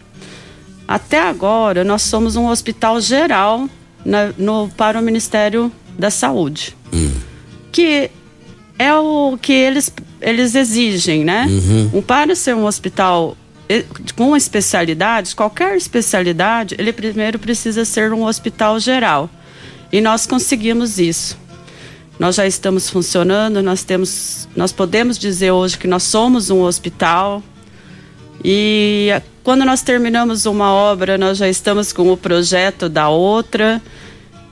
Até 0.86 1.20
agora, 1.20 1.84
nós 1.84 2.02
somos 2.02 2.36
um 2.36 2.48
hospital 2.48 3.00
geral 3.00 3.68
na, 4.04 4.32
no, 4.36 4.68
para 4.76 4.98
o 4.98 5.02
Ministério 5.02 5.72
da 5.98 6.10
Saúde. 6.10 6.76
Hum. 6.92 7.12
Que 7.70 8.10
é 8.78 8.94
o 8.94 9.38
que 9.40 9.52
eles, 9.52 9.92
eles 10.20 10.54
exigem, 10.54 11.24
né? 11.24 11.46
Uhum. 11.48 11.90
Um, 11.94 12.02
para 12.02 12.34
ser 12.34 12.54
um 12.54 12.64
hospital 12.64 13.36
com 14.16 14.36
especialidades, 14.36 15.32
qualquer 15.32 15.76
especialidade, 15.76 16.74
ele 16.78 16.92
primeiro 16.92 17.38
precisa 17.38 17.84
ser 17.84 18.12
um 18.12 18.24
hospital 18.24 18.78
geral. 18.78 19.30
E 19.90 20.00
nós 20.00 20.26
conseguimos 20.26 20.98
isso. 20.98 21.38
Nós 22.18 22.36
já 22.36 22.46
estamos 22.46 22.90
funcionando, 22.90 23.62
nós 23.62 23.82
temos, 23.82 24.48
nós 24.54 24.72
podemos 24.72 25.18
dizer 25.18 25.50
hoje 25.50 25.78
que 25.78 25.88
nós 25.88 26.02
somos 26.02 26.50
um 26.50 26.62
hospital 26.62 27.42
E 28.44 29.10
quando 29.44 29.64
nós 29.64 29.82
terminamos 29.82 30.46
uma 30.46 30.72
obra, 30.72 31.16
nós 31.16 31.38
já 31.38 31.48
estamos 31.48 31.92
com 31.92 32.12
o 32.12 32.16
projeto 32.16 32.88
da 32.88 33.08
outra. 33.08 33.80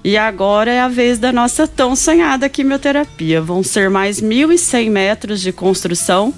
E 0.03 0.17
agora 0.17 0.71
é 0.71 0.81
a 0.81 0.89
vez 0.89 1.19
da 1.19 1.33
nossa 1.33 1.67
tão 1.67 1.95
sonhada 1.95 2.49
quimioterapia. 2.49 3.41
Vão 3.41 3.63
ser 3.63 3.91
mais 3.91 4.21
1.100 4.21 4.91
metros 4.91 5.41
de 5.43 5.53
construção, 5.53 6.33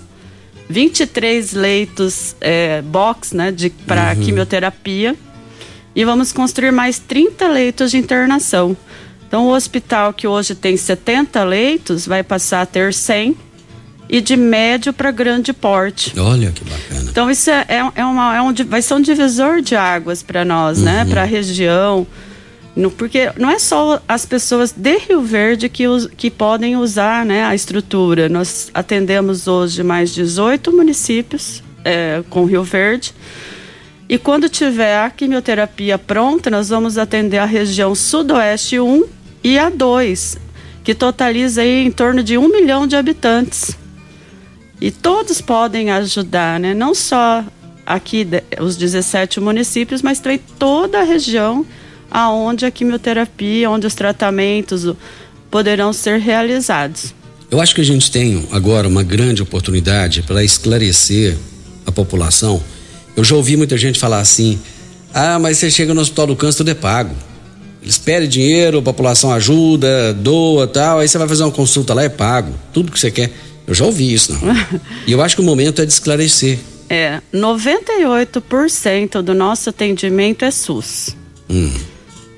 23 0.68 1.52
leitos 1.52 2.34
é, 2.40 2.82
box 2.82 3.34
né, 3.34 3.54
para 3.86 4.14
uhum. 4.14 4.24
quimioterapia. 4.24 5.14
E 5.94 6.04
vamos 6.04 6.32
construir 6.32 6.72
mais 6.72 6.98
30 6.98 7.46
leitos 7.48 7.90
de 7.90 7.98
internação. 7.98 8.76
Então, 9.28 9.46
o 9.46 9.54
hospital 9.54 10.12
que 10.12 10.26
hoje 10.26 10.54
tem 10.54 10.76
70 10.76 11.44
leitos 11.44 12.06
vai 12.06 12.22
passar 12.22 12.62
a 12.62 12.66
ter 12.66 12.92
100 12.92 13.36
e 14.08 14.20
de 14.20 14.36
médio 14.36 14.92
para 14.92 15.10
grande 15.10 15.52
porte. 15.52 16.18
Olha 16.18 16.50
que 16.50 16.64
bacana. 16.64 17.10
Então, 17.10 17.30
isso 17.30 17.50
é, 17.50 17.64
é, 17.68 17.92
é 17.94 18.04
uma, 18.04 18.36
é 18.36 18.42
um, 18.42 18.52
vai 18.66 18.82
ser 18.82 18.94
um 18.94 19.00
divisor 19.00 19.62
de 19.62 19.76
águas 19.76 20.22
para 20.22 20.44
nós, 20.44 20.78
né, 20.78 20.90
uhum. 20.90 21.04
né? 21.04 21.10
Para 21.10 21.22
a 21.22 21.24
região 21.24 22.06
porque 22.96 23.30
não 23.36 23.50
é 23.50 23.58
só 23.58 24.00
as 24.08 24.24
pessoas 24.24 24.72
de 24.72 24.96
Rio 24.98 25.20
Verde 25.20 25.68
que, 25.68 25.86
us, 25.86 26.08
que 26.16 26.30
podem 26.30 26.76
usar 26.76 27.24
né, 27.24 27.44
a 27.44 27.54
estrutura. 27.54 28.28
Nós 28.28 28.70
atendemos 28.72 29.46
hoje 29.46 29.82
mais 29.82 30.10
18 30.14 30.72
municípios 30.72 31.62
é, 31.84 32.22
com 32.30 32.44
Rio 32.44 32.64
Verde. 32.64 33.14
E 34.08 34.18
quando 34.18 34.48
tiver 34.48 34.98
a 34.98 35.10
quimioterapia 35.10 35.98
pronta, 35.98 36.50
nós 36.50 36.70
vamos 36.70 36.96
atender 36.96 37.38
a 37.38 37.44
região 37.44 37.94
Sudoeste 37.94 38.80
1 38.80 39.04
e 39.44 39.58
a 39.58 39.68
2, 39.68 40.38
que 40.82 40.94
totaliza 40.94 41.62
aí 41.62 41.86
em 41.86 41.90
torno 41.90 42.22
de 42.22 42.38
um 42.38 42.48
milhão 42.48 42.86
de 42.86 42.96
habitantes. 42.96 43.76
E 44.80 44.90
todos 44.90 45.40
podem 45.40 45.90
ajudar, 45.90 46.58
né? 46.58 46.74
não 46.74 46.94
só 46.94 47.44
aqui 47.86 48.26
os 48.60 48.76
17 48.76 49.40
municípios, 49.40 50.02
mas 50.02 50.20
também 50.20 50.40
toda 50.58 51.00
a 51.00 51.04
região 51.04 51.64
aonde 52.12 52.66
a 52.66 52.70
quimioterapia, 52.70 53.70
onde 53.70 53.86
os 53.86 53.94
tratamentos 53.94 54.86
poderão 55.50 55.92
ser 55.92 56.20
realizados. 56.20 57.14
Eu 57.50 57.60
acho 57.60 57.74
que 57.74 57.80
a 57.80 57.84
gente 57.84 58.10
tem 58.10 58.46
agora 58.52 58.86
uma 58.86 59.02
grande 59.02 59.42
oportunidade 59.42 60.22
para 60.22 60.44
esclarecer 60.44 61.36
a 61.86 61.92
população. 61.92 62.62
Eu 63.16 63.24
já 63.24 63.34
ouvi 63.34 63.56
muita 63.56 63.76
gente 63.76 63.98
falar 63.98 64.20
assim: 64.20 64.58
ah, 65.12 65.38
mas 65.38 65.58
você 65.58 65.70
chega 65.70 65.92
no 65.92 66.00
Hospital 66.00 66.28
do 66.28 66.36
Câncer, 66.36 66.58
tudo 66.58 66.70
é 66.70 66.74
pago. 66.74 67.14
Eles 67.82 67.98
pedem 67.98 68.28
dinheiro, 68.28 68.78
a 68.78 68.82
população 68.82 69.32
ajuda, 69.32 70.14
doa 70.14 70.66
tal, 70.68 71.00
aí 71.00 71.08
você 71.08 71.18
vai 71.18 71.26
fazer 71.26 71.42
uma 71.42 71.50
consulta 71.50 71.92
lá, 71.92 72.04
é 72.04 72.08
pago. 72.08 72.54
Tudo 72.72 72.92
que 72.92 72.98
você 72.98 73.10
quer. 73.10 73.32
Eu 73.66 73.74
já 73.74 73.84
ouvi 73.84 74.12
isso, 74.12 74.32
não. 74.32 74.40
e 75.06 75.12
eu 75.12 75.20
acho 75.20 75.36
que 75.36 75.42
o 75.42 75.44
momento 75.44 75.82
é 75.82 75.86
de 75.86 75.92
esclarecer. 75.92 76.58
É, 76.88 77.20
98% 77.34 79.22
do 79.22 79.34
nosso 79.34 79.70
atendimento 79.70 80.44
é 80.44 80.50
SUS. 80.50 81.16
Hum. 81.50 81.72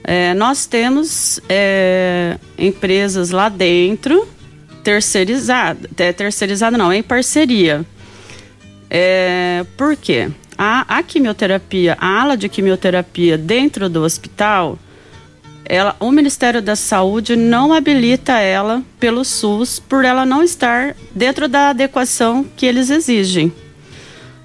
É, 0.06 0.34
nós 0.34 0.66
temos 0.66 1.40
é, 1.48 2.38
empresas 2.58 3.30
lá 3.30 3.48
dentro, 3.48 4.28
terceirizada, 4.82 5.88
é, 5.96 6.12
terceirizada 6.12 6.76
não, 6.76 6.92
em 6.92 7.02
parceria. 7.02 7.84
É, 8.90 9.64
por 9.78 9.96
quê? 9.96 10.30
A, 10.58 10.98
a 10.98 11.02
quimioterapia, 11.02 11.96
a 11.98 12.20
ala 12.20 12.36
de 12.36 12.50
quimioterapia 12.50 13.38
dentro 13.38 13.88
do 13.88 14.02
hospital, 14.02 14.78
ela, 15.64 15.96
o 15.98 16.12
Ministério 16.12 16.60
da 16.60 16.76
Saúde 16.76 17.34
não 17.34 17.72
habilita 17.72 18.34
ela 18.34 18.82
pelo 19.00 19.24
SUS 19.24 19.78
por 19.78 20.04
ela 20.04 20.26
não 20.26 20.42
estar 20.42 20.94
dentro 21.14 21.48
da 21.48 21.70
adequação 21.70 22.44
que 22.56 22.66
eles 22.66 22.90
exigem. 22.90 23.50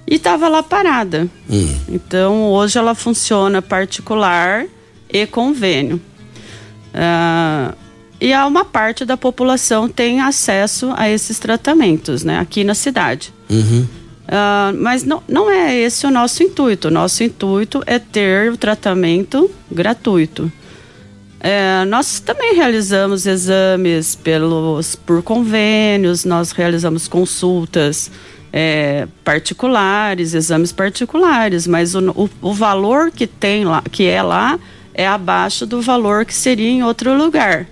E 0.06 0.14
estava 0.14 0.48
lá 0.48 0.62
parada. 0.62 1.28
Hum. 1.48 1.76
Então 1.86 2.44
hoje 2.44 2.78
ela 2.78 2.94
funciona 2.94 3.60
particular 3.60 4.66
e 5.12 5.26
convênio. 5.26 6.00
Uh, 6.94 7.76
e 8.20 8.32
há 8.32 8.46
uma 8.46 8.64
parte 8.64 9.04
da 9.04 9.16
população 9.16 9.88
tem 9.88 10.20
acesso 10.20 10.92
a 10.96 11.08
esses 11.08 11.38
tratamentos, 11.38 12.22
né, 12.22 12.38
aqui 12.38 12.64
na 12.64 12.74
cidade. 12.74 13.32
Uhum. 13.48 13.86
Uh, 14.30 14.76
mas 14.78 15.02
não, 15.02 15.22
não 15.26 15.50
é 15.50 15.74
esse 15.74 16.06
o 16.06 16.10
nosso 16.10 16.42
intuito. 16.42 16.88
O 16.88 16.90
nosso 16.90 17.24
intuito 17.24 17.82
é 17.86 17.98
ter 17.98 18.52
o 18.52 18.56
tratamento 18.56 19.50
gratuito. 19.70 20.52
É, 21.42 21.86
nós 21.86 22.20
também 22.20 22.54
realizamos 22.54 23.24
exames 23.24 24.14
pelos, 24.14 24.94
por 24.94 25.22
convênios, 25.22 26.26
nós 26.26 26.52
realizamos 26.52 27.08
consultas 27.08 28.10
é, 28.52 29.08
particulares, 29.24 30.34
exames 30.34 30.70
particulares, 30.70 31.66
mas 31.66 31.94
o, 31.94 32.10
o, 32.10 32.30
o 32.42 32.52
valor 32.52 33.10
que 33.10 33.26
tem 33.26 33.64
lá, 33.64 33.82
que 33.90 34.06
é 34.06 34.22
lá, 34.22 34.60
é 35.00 35.06
abaixo 35.06 35.64
do 35.64 35.80
valor 35.80 36.26
que 36.26 36.34
seria 36.34 36.68
em 36.68 36.82
outro 36.82 37.16
lugar. 37.16 37.66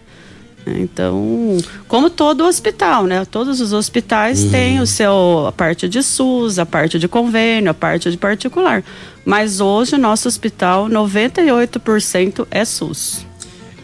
Então, 0.67 1.57
como 1.87 2.11
todo 2.11 2.45
hospital, 2.45 3.07
né? 3.07 3.25
Todos 3.25 3.61
os 3.61 3.73
hospitais 3.73 4.45
uhum. 4.45 4.51
têm 4.51 4.81
o 4.81 4.87
seu 4.87 5.47
a 5.47 5.53
parte 5.53 5.89
de 5.89 6.03
SUS, 6.03 6.59
a 6.59 6.67
parte 6.67 6.99
de 6.99 7.09
convênio, 7.09 7.71
a 7.71 7.75
parte 7.75 8.11
de 8.11 8.17
particular. 8.17 8.83
Mas 9.25 9.61
hoje 9.61 9.95
o 9.95 9.99
nosso 9.99 10.29
hospital 10.29 10.89
98% 10.89 12.47
é 12.51 12.65
SUS. 12.65 13.27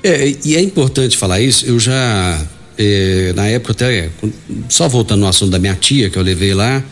É, 0.03 0.35
e 0.45 0.57
é 0.57 0.61
importante 0.61 1.17
falar 1.17 1.41
isso. 1.41 1.67
Eu 1.67 1.79
já 1.79 2.41
é, 2.77 3.33
na 3.35 3.47
época 3.47 3.73
até 3.73 4.11
só 4.69 4.89
voltando 4.89 5.21
no 5.21 5.29
assunto 5.29 5.51
da 5.51 5.59
minha 5.59 5.75
tia 5.75 6.11
que 6.11 6.19
eu 6.19 6.23
levei 6.23 6.53
lá, 6.55 6.83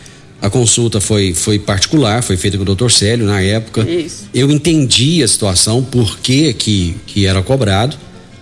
a 0.43 0.49
consulta 0.49 0.99
foi, 0.99 1.33
foi 1.33 1.57
particular, 1.57 2.21
foi 2.21 2.35
feita 2.35 2.57
com 2.57 2.63
o 2.63 2.65
doutor 2.65 2.91
Célio 2.91 3.25
na 3.25 3.39
época. 3.39 3.89
Isso. 3.89 4.27
Eu 4.33 4.51
entendi 4.51 5.23
a 5.23 5.27
situação, 5.27 5.81
por 5.81 6.19
que, 6.19 6.51
que, 6.51 6.97
que 7.07 7.25
era 7.25 7.41
cobrado, 7.41 7.95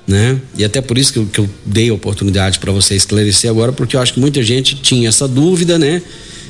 né? 0.07 0.41
E 0.57 0.65
até 0.65 0.81
por 0.81 0.97
isso 0.97 1.13
que 1.13 1.19
eu, 1.19 1.27
que 1.27 1.39
eu 1.39 1.49
dei 1.63 1.91
a 1.91 1.93
oportunidade 1.93 2.57
para 2.57 2.71
você 2.71 2.95
esclarecer 2.95 3.51
agora, 3.51 3.71
porque 3.71 3.95
eu 3.95 4.01
acho 4.01 4.15
que 4.15 4.19
muita 4.19 4.41
gente 4.41 4.77
tinha 4.77 5.09
essa 5.09 5.27
dúvida, 5.27 5.77
né? 5.77 6.01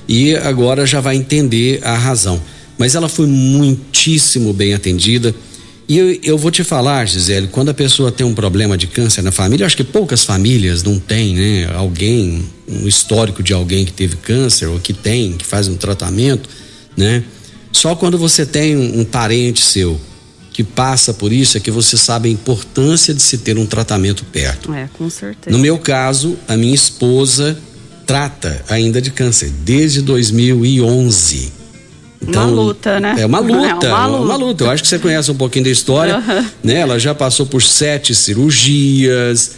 E 0.08 0.34
agora 0.38 0.86
já 0.86 1.02
vai 1.02 1.18
entender 1.18 1.82
a 1.84 1.98
razão. 1.98 2.42
Mas 2.78 2.96
ela 2.96 3.10
foi 3.10 3.28
muitíssimo 3.28 4.54
bem 4.54 4.74
atendida 4.74 5.36
e 5.88 5.98
eu, 5.98 6.20
eu, 6.24 6.38
vou 6.38 6.52
te 6.52 6.64
falar, 6.64 7.06
Gisele, 7.06 7.48
quando 7.48 7.70
a 7.70 7.74
pessoa 7.74 8.12
tem 8.12 8.26
um 8.26 8.34
problema 8.34 8.78
de 8.78 8.88
câncer 8.88 9.22
na 9.22 9.32
família, 9.32 9.66
acho 9.66 9.76
que 9.76 9.84
poucas 9.84 10.24
famílias 10.24 10.84
não 10.84 10.98
têm, 10.98 11.36
né? 11.36 11.70
Alguém, 11.76 12.46
um 12.68 12.88
histórico 12.88 13.44
de 13.44 13.54
alguém 13.54 13.84
que 13.84 13.92
teve 13.92 14.16
câncer 14.18 14.68
ou 14.68 14.80
que 14.80 14.94
tem, 14.94 15.34
que 15.34 15.46
faz 15.46 15.68
um 15.68 15.76
tratamento, 15.76 16.50
né? 16.96 17.24
Só 17.72 17.96
quando 17.96 18.18
você 18.18 18.46
tem 18.46 18.78
um, 18.78 19.02
um 19.02 19.06
parente 19.06 19.62
seu 19.62 20.00
que 20.54 20.64
passa 20.64 21.14
por 21.14 21.32
isso 21.32 21.58
é 21.58 21.60
que 21.60 21.72
você 21.72 21.98
sabe 21.98 22.30
a 22.30 22.32
importância 22.32 23.14
de 23.14 23.22
se 23.22 23.38
ter 23.40 23.58
um 23.58 23.66
tratamento 23.66 24.26
perto. 24.26 24.74
É, 24.74 24.90
com 24.94 25.10
certeza. 25.10 25.56
No 25.56 25.62
meu 25.62 25.80
caso, 25.80 26.38
a 26.48 26.58
minha 26.58 26.76
esposa 26.76 27.58
trata 28.06 28.64
ainda 28.68 29.02
de 29.02 29.12
câncer 29.12 29.50
desde 29.64 30.02
2011. 30.02 31.61
Então, 32.22 32.44
uma 32.44 32.52
luta, 32.52 33.00
né? 33.00 33.16
É 33.18 33.26
uma 33.26 33.40
luta, 33.42 33.88
é 33.88 33.90
uma 33.90 34.06
luta. 34.06 34.24
uma 34.24 34.36
luta. 34.36 34.64
Eu 34.64 34.70
acho 34.70 34.84
que 34.84 34.90
você 34.90 35.00
conhece 35.00 35.32
um 35.32 35.36
pouquinho 35.36 35.66
da 35.66 35.72
história, 35.72 36.18
uhum. 36.18 36.46
né? 36.64 36.80
Ela 36.80 37.00
já 37.00 37.16
passou 37.16 37.46
por 37.46 37.62
sete 37.62 38.14
cirurgias 38.14 39.56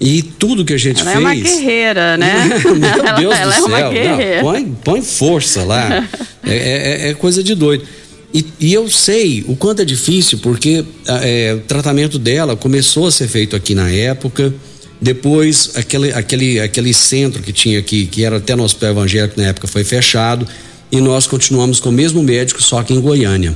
e 0.00 0.22
tudo 0.22 0.64
que 0.64 0.72
a 0.72 0.78
gente 0.78 1.00
ela 1.00 1.12
fez. 1.12 1.24
Ela 1.24 1.32
é 1.32 1.34
uma 1.34 1.42
guerreira, 1.42 2.16
né? 2.16 2.44
Meu 2.64 3.14
Deus 3.16 3.36
ela, 3.36 3.52
do 3.52 3.52
ela 3.52 3.52
céu. 3.52 3.76
É 3.76 3.82
uma 3.82 3.90
guerreira. 3.90 4.36
Não, 4.36 4.42
põe, 4.42 4.76
põe 4.84 5.02
força 5.02 5.64
lá. 5.64 6.08
é, 6.44 6.56
é, 6.56 7.10
é, 7.10 7.14
coisa 7.14 7.42
de 7.42 7.54
doido. 7.54 7.84
E, 8.32 8.44
e, 8.60 8.74
eu 8.74 8.88
sei 8.90 9.42
o 9.48 9.56
quanto 9.56 9.80
é 9.80 9.84
difícil, 9.84 10.38
porque 10.38 10.84
é, 11.06 11.54
o 11.56 11.60
tratamento 11.60 12.18
dela 12.18 12.54
começou 12.54 13.06
a 13.06 13.10
ser 13.10 13.26
feito 13.26 13.56
aqui 13.56 13.74
na 13.74 13.90
época. 13.90 14.52
Depois, 15.00 15.72
aquele, 15.76 16.12
aquele, 16.12 16.60
aquele 16.60 16.92
centro 16.92 17.42
que 17.42 17.52
tinha 17.52 17.78
aqui, 17.78 18.06
que 18.06 18.24
era 18.24 18.36
até 18.36 18.54
no 18.54 18.64
Hospital 18.64 18.90
Evangélico 18.90 19.40
na 19.40 19.46
época, 19.46 19.66
foi 19.66 19.84
fechado 19.84 20.46
e 20.90 21.00
nós 21.00 21.26
continuamos 21.26 21.80
com 21.80 21.88
o 21.88 21.92
mesmo 21.92 22.22
médico, 22.22 22.62
só 22.62 22.82
que 22.82 22.94
em 22.94 23.00
Goiânia. 23.00 23.54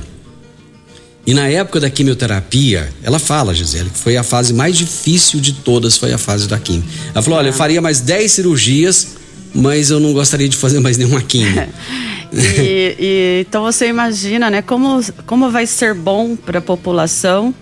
E 1.25 1.33
na 1.33 1.47
época 1.47 1.79
da 1.79 1.89
quimioterapia, 1.89 2.89
ela 3.01 3.17
fala, 3.17 3.53
Gisele, 3.53 3.89
que 3.89 3.97
foi 3.97 4.17
a 4.17 4.23
fase 4.23 4.53
mais 4.53 4.77
difícil 4.77 5.39
de 5.39 5.53
todas, 5.53 5.97
foi 5.97 6.11
a 6.11 6.17
fase 6.17 6.47
da 6.47 6.59
quimio. 6.59 6.83
Ela 7.13 7.21
falou: 7.21 7.39
olha, 7.39 7.47
eu 7.47 7.53
faria 7.53 7.81
mais 7.81 8.01
10 8.01 8.31
cirurgias, 8.31 9.15
mas 9.53 9.89
eu 9.89 10.01
não 10.01 10.11
gostaria 10.11 10.49
de 10.49 10.57
fazer 10.57 10.79
mais 10.81 10.97
nenhuma 10.97 11.21
quimio. 11.21 11.65
e, 12.33 12.95
e, 12.99 13.45
então 13.47 13.63
você 13.63 13.87
imagina, 13.87 14.49
né, 14.49 14.61
como, 14.61 15.01
como 15.25 15.49
vai 15.49 15.65
ser 15.65 15.93
bom 15.93 16.35
para 16.35 16.59
a 16.59 16.61
população 16.61 17.55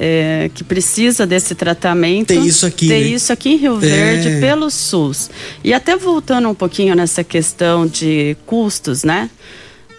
é, 0.00 0.48
que 0.54 0.62
precisa 0.62 1.26
desse 1.26 1.54
tratamento. 1.54 2.28
Tem 2.28 2.46
isso 2.46 2.64
aqui. 2.64 2.86
Tem 2.86 3.02
né? 3.02 3.08
isso 3.08 3.32
aqui 3.32 3.50
em 3.50 3.56
Rio 3.56 3.78
Verde 3.78 4.28
é. 4.28 4.40
pelo 4.40 4.70
SUS. 4.70 5.28
E 5.64 5.74
até 5.74 5.96
voltando 5.96 6.48
um 6.48 6.54
pouquinho 6.54 6.94
nessa 6.94 7.24
questão 7.24 7.86
de 7.86 8.36
custos, 8.46 9.02
né? 9.02 9.28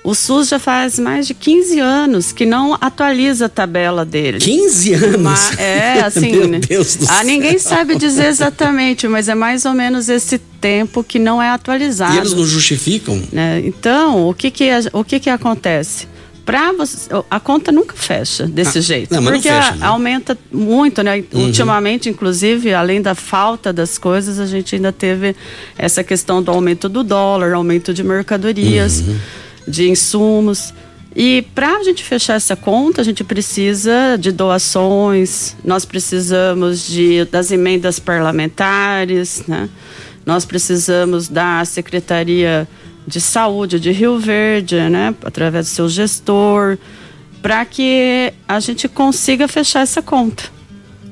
O 0.01 0.15
SUS 0.15 0.47
já 0.47 0.57
faz 0.57 0.97
mais 0.97 1.27
de 1.27 1.33
15 1.33 1.79
anos 1.79 2.31
que 2.31 2.45
não 2.45 2.77
atualiza 2.79 3.47
a 3.47 3.49
tabela 3.49 4.05
dele. 4.05 4.39
15 4.39 4.93
anos? 4.93 5.21
Mas, 5.21 5.59
é, 5.59 5.99
assim. 6.07 6.31
Meu 6.31 6.59
Deus 6.59 6.95
do 6.95 7.03
ah, 7.03 7.15
céu. 7.15 7.25
ninguém 7.25 7.59
sabe 7.59 7.97
dizer 7.97 8.27
exatamente, 8.27 9.05
mas 9.09 9.27
é 9.27 9.35
mais 9.35 9.65
ou 9.65 9.73
menos 9.73 10.07
esse 10.07 10.37
tempo 10.37 11.03
que 11.03 11.19
não 11.19 11.41
é 11.41 11.49
atualizado. 11.49 12.15
E 12.15 12.17
eles 12.17 12.33
não 12.33 12.45
justificam? 12.45 13.21
né? 13.33 13.61
Então, 13.65 14.29
o 14.29 14.33
que 14.33 14.49
que, 14.49 14.69
o 14.93 15.03
que 15.03 15.19
que 15.19 15.29
acontece? 15.29 16.07
Você, 16.77 17.09
a 17.29 17.39
conta 17.39 17.71
nunca 17.71 17.95
fecha 17.95 18.45
desse 18.47 18.79
Ah, 18.79 18.81
jeito. 18.81 19.13
não, 19.13 19.23
porque 19.23 19.49
fecha, 19.49 19.75
né? 19.75 19.85
aumenta 19.85 20.37
muito, 20.51 21.01
né? 21.03 21.23
Uhum. 21.33 21.45
Ultimamente, 21.45 22.09
inclusive, 22.09 22.73
além 22.73 23.01
da 23.01 23.13
falta 23.15 23.71
das 23.71 23.97
coisas, 23.97 24.39
a 24.39 24.45
gente 24.45 24.75
ainda 24.75 24.91
teve 24.91 25.35
essa 25.77 26.03
questão 26.03 26.41
do 26.41 26.51
aumento 26.51 26.89
do 26.89 27.03
dólar, 27.03 27.53
aumento 27.53 27.93
de 27.93 28.03
mercadorias, 28.03 29.01
Uhum. 29.01 29.17
de 29.67 29.89
insumos. 29.89 30.73
E 31.15 31.41
para 31.55 31.77
a 31.77 31.83
gente 31.83 32.03
fechar 32.03 32.35
essa 32.35 32.55
conta, 32.55 33.01
a 33.01 33.03
gente 33.03 33.23
precisa 33.23 34.15
de 34.17 34.31
doações, 34.31 35.55
nós 35.65 35.83
precisamos 35.83 36.85
de, 36.87 37.25
das 37.25 37.51
emendas 37.51 37.99
parlamentares, 37.99 39.43
né? 39.47 39.69
nós 40.25 40.45
precisamos 40.45 41.27
da 41.27 41.65
Secretaria 41.65 42.67
de 43.09 43.19
Saúde 43.19 43.79
de 43.79 43.91
Rio 43.91 44.19
Verde, 44.19 44.75
né? 44.89 45.13
através 45.25 45.65
do 45.65 45.69
seu 45.69 45.89
gestor, 45.89 46.77
para 47.41 47.65
que 47.65 48.31
a 48.47 48.59
gente 48.59 48.87
consiga 48.87 49.47
fechar 49.47 49.81
essa 49.81 50.01
conta. 50.01 50.43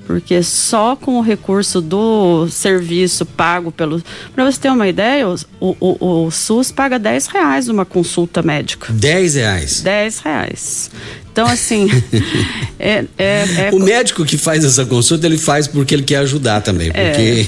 Porque 0.06 0.42
só 0.42 0.96
com 0.96 1.18
o 1.18 1.22
recurso 1.22 1.82
do 1.82 2.48
serviço 2.50 3.26
pago 3.26 3.74
pelo. 3.74 4.02
Para 4.34 4.50
você 4.50 4.58
ter 4.58 4.72
uma 4.72 4.88
ideia, 4.88 5.28
o, 5.28 5.36
o, 5.60 6.26
o 6.28 6.32
SUS 6.32 6.72
paga 6.72 6.98
10 6.98 7.28
reais 7.28 7.68
uma 7.68 7.84
consulta 7.84 8.42
médica. 8.42 8.88
10 8.94 9.36
reais. 9.36 9.82
10 9.82 10.20
reais. 10.20 10.92
Então, 11.30 11.46
assim. 11.46 11.90
é, 12.80 13.04
é, 13.18 13.68
é- 13.68 13.70
O 13.74 13.80
médico 13.80 14.24
que 14.24 14.38
faz 14.38 14.64
essa 14.64 14.86
consulta, 14.86 15.28
ele 15.28 15.38
faz 15.38 15.68
porque 15.68 15.94
ele 15.94 16.04
quer 16.04 16.20
ajudar 16.20 16.62
também. 16.62 16.90
Porque. 16.90 17.46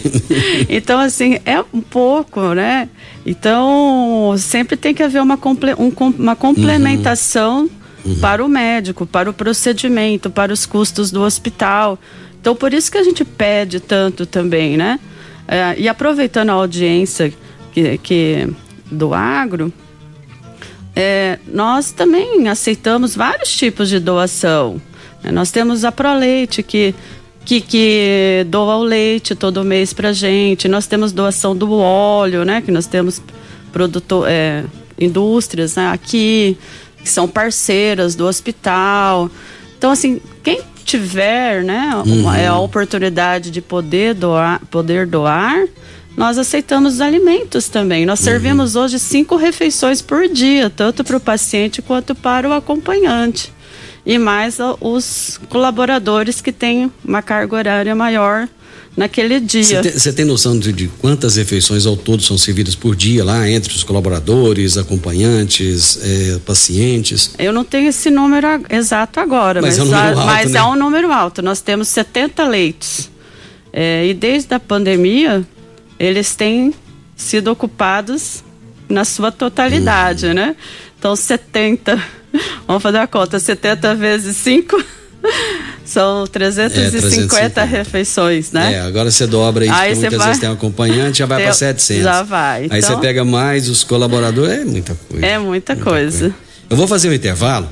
Então, 0.68 1.00
assim, 1.00 1.40
é 1.46 1.62
um 1.74 1.80
pouco, 1.80 2.54
né? 2.54 2.90
Então, 3.30 4.34
sempre 4.40 4.76
tem 4.76 4.92
que 4.92 5.04
haver 5.04 5.22
uma, 5.22 5.38
comple- 5.38 5.76
um 5.76 5.92
uma 6.18 6.36
complementação 6.36 7.70
para 8.20 8.44
o 8.44 8.48
médico, 8.48 9.06
para 9.06 9.30
o 9.30 9.34
procedimento, 9.34 10.32
para 10.32 10.52
os 10.52 10.66
custos 10.66 11.12
do 11.12 11.22
hospital. 11.22 12.00
Então, 12.42 12.56
por 12.56 12.74
isso 12.74 12.92
que 12.92 12.98
a 12.98 13.04
gente 13.04 13.24
pede 13.24 13.80
tanto 13.80 14.26
também, 14.26 14.78
né? 14.78 15.00
É, 15.48 15.76
e 15.78 15.88
aproveitando 15.88 16.50
a 16.50 16.54
audiência 16.54 17.32
que, 17.72 18.00
que 18.00 18.50
do 18.90 19.14
agro, 19.14 19.72
é, 20.96 21.38
nós 21.46 21.92
também 21.92 22.48
aceitamos 22.48 23.16
vários 23.16 23.56
tipos 23.56 23.90
de 23.90 24.00
doação. 24.00 24.82
Nós 25.32 25.52
temos 25.52 25.86
a 25.86 25.92
Proleite, 25.92 26.64
que, 26.64 26.96
que, 27.50 27.62
que 27.62 28.46
doa 28.48 28.76
o 28.76 28.84
leite 28.84 29.34
todo 29.34 29.64
mês 29.64 29.92
para 29.92 30.14
gente. 30.14 30.68
Nós 30.68 30.86
temos 30.86 31.12
doação 31.12 31.56
do 31.56 31.80
óleo, 31.80 32.46
né? 32.46 32.62
Que 32.62 32.70
nós 32.70 32.86
temos 32.86 33.20
produtor, 33.72 34.28
é, 34.30 34.64
indústrias 35.00 35.76
né? 35.76 35.88
aqui, 35.88 36.56
que 37.02 37.10
são 37.10 37.28
parceiras 37.28 38.14
do 38.14 38.28
hospital. 38.28 39.32
Então, 39.76 39.90
assim, 39.90 40.22
quem 40.44 40.62
tiver 40.86 41.64
né, 41.64 42.00
uma, 42.06 42.38
é 42.38 42.46
a 42.46 42.60
oportunidade 42.60 43.50
de 43.50 43.62
poder 43.62 44.14
doar, 44.14 44.62
poder 44.70 45.08
doar, 45.08 45.66
nós 46.16 46.38
aceitamos 46.38 46.96
os 46.96 47.02
alimentos 47.02 47.68
também. 47.68 48.06
Nós 48.06 48.20
servimos 48.20 48.76
hoje 48.76 49.00
cinco 49.00 49.36
refeições 49.36 50.04
por 50.04 50.28
dia, 50.28 50.70
tanto 50.70 51.04
para 51.04 51.18
o 51.18 51.20
paciente 51.20 51.82
quanto 51.82 52.14
para 52.14 52.48
o 52.48 52.54
acompanhante. 52.54 53.52
E 54.06 54.18
mais 54.18 54.58
os 54.80 55.40
colaboradores 55.50 56.42
que 56.42 56.52
têm 56.52 56.92
uma 57.06 57.22
carga 57.22 57.56
horária 57.56 57.96
maior 57.96 58.48
naquele 58.98 59.40
dia. 59.40 59.82
Você 59.84 60.10
tem, 60.10 60.14
tem 60.14 60.26
noção 60.26 60.58
de, 60.58 60.74
de 60.74 60.88
quantas 61.00 61.36
refeições 61.36 61.86
ao 61.86 61.96
todo 61.96 62.22
são 62.24 62.38
servidas 62.38 62.76
por 62.76 62.96
dia 62.96 63.24
lá 63.24 63.48
entre 63.50 63.74
os 63.74 63.84
colaboradores, 63.84 64.78
acompanhantes, 64.78 66.00
eh, 66.02 66.40
pacientes? 66.46 67.34
Eu 67.38 67.54
não 67.54 67.64
tenho 67.64 67.90
esse 67.90 68.10
número 68.10 68.48
exato 68.70 69.20
agora, 69.20 69.62
Mas 69.62 69.78
mas, 69.78 69.80
é 69.80 69.82
um 69.84 69.86
número 69.86 70.18
a- 70.18 70.22
alto, 70.22 70.26
mas 70.26 70.52
né? 70.52 70.60
é 70.60 70.64
um 70.64 70.76
número 70.76 71.12
alto. 71.12 71.42
Nós 71.42 71.62
temos 71.62 71.88
70 71.90 72.48
leitos. 72.48 73.10
É, 73.72 74.08
e 74.08 74.14
desde 74.14 74.54
a 74.56 74.60
pandemia, 74.60 75.46
eles 76.00 76.36
têm 76.36 76.74
sido 77.16 77.50
ocupados 77.52 78.44
na 78.90 79.06
sua 79.06 79.32
totalidade, 79.32 80.26
Uhum. 80.26 80.34
né? 80.34 80.56
Então, 80.98 81.16
70, 81.16 82.02
vamos 82.68 82.82
fazer 82.84 82.98
a 82.98 83.08
conta, 83.08 83.40
70 83.40 83.96
vezes 83.96 84.36
5 84.38 84.84
são 85.86 86.26
350 86.28 87.00
350. 87.00 87.64
refeições, 87.64 88.52
né? 88.52 88.76
É, 88.76 88.80
agora 88.82 89.10
você 89.10 89.26
dobra 89.26 89.66
isso, 89.66 89.74
Aí 89.74 89.96
muitas 89.96 90.18
vai- 90.18 90.28
vezes 90.28 90.40
tem 90.42 90.50
um 90.50 90.54
acompanhante, 90.54 91.20
já 91.20 91.26
vai 91.26 91.44
para 91.44 91.54
700. 91.54 92.04
já 92.04 92.24
vai. 92.24 92.68
Aí 92.70 92.82
você 92.82 92.88
Então- 92.90 93.00
pega 93.00 93.26
mais 93.26 93.68
os 93.70 93.84
colaboradores, 93.84 94.60
é 94.62 94.66
muita 94.66 94.96
coisa. 95.10 95.26
É 95.26 95.38
muita 95.40 95.76
coisa. 95.76 96.34
Eu 96.70 96.78
vou 96.78 96.88
fazer 96.88 97.10
um 97.10 97.14
intervalo 97.14 97.68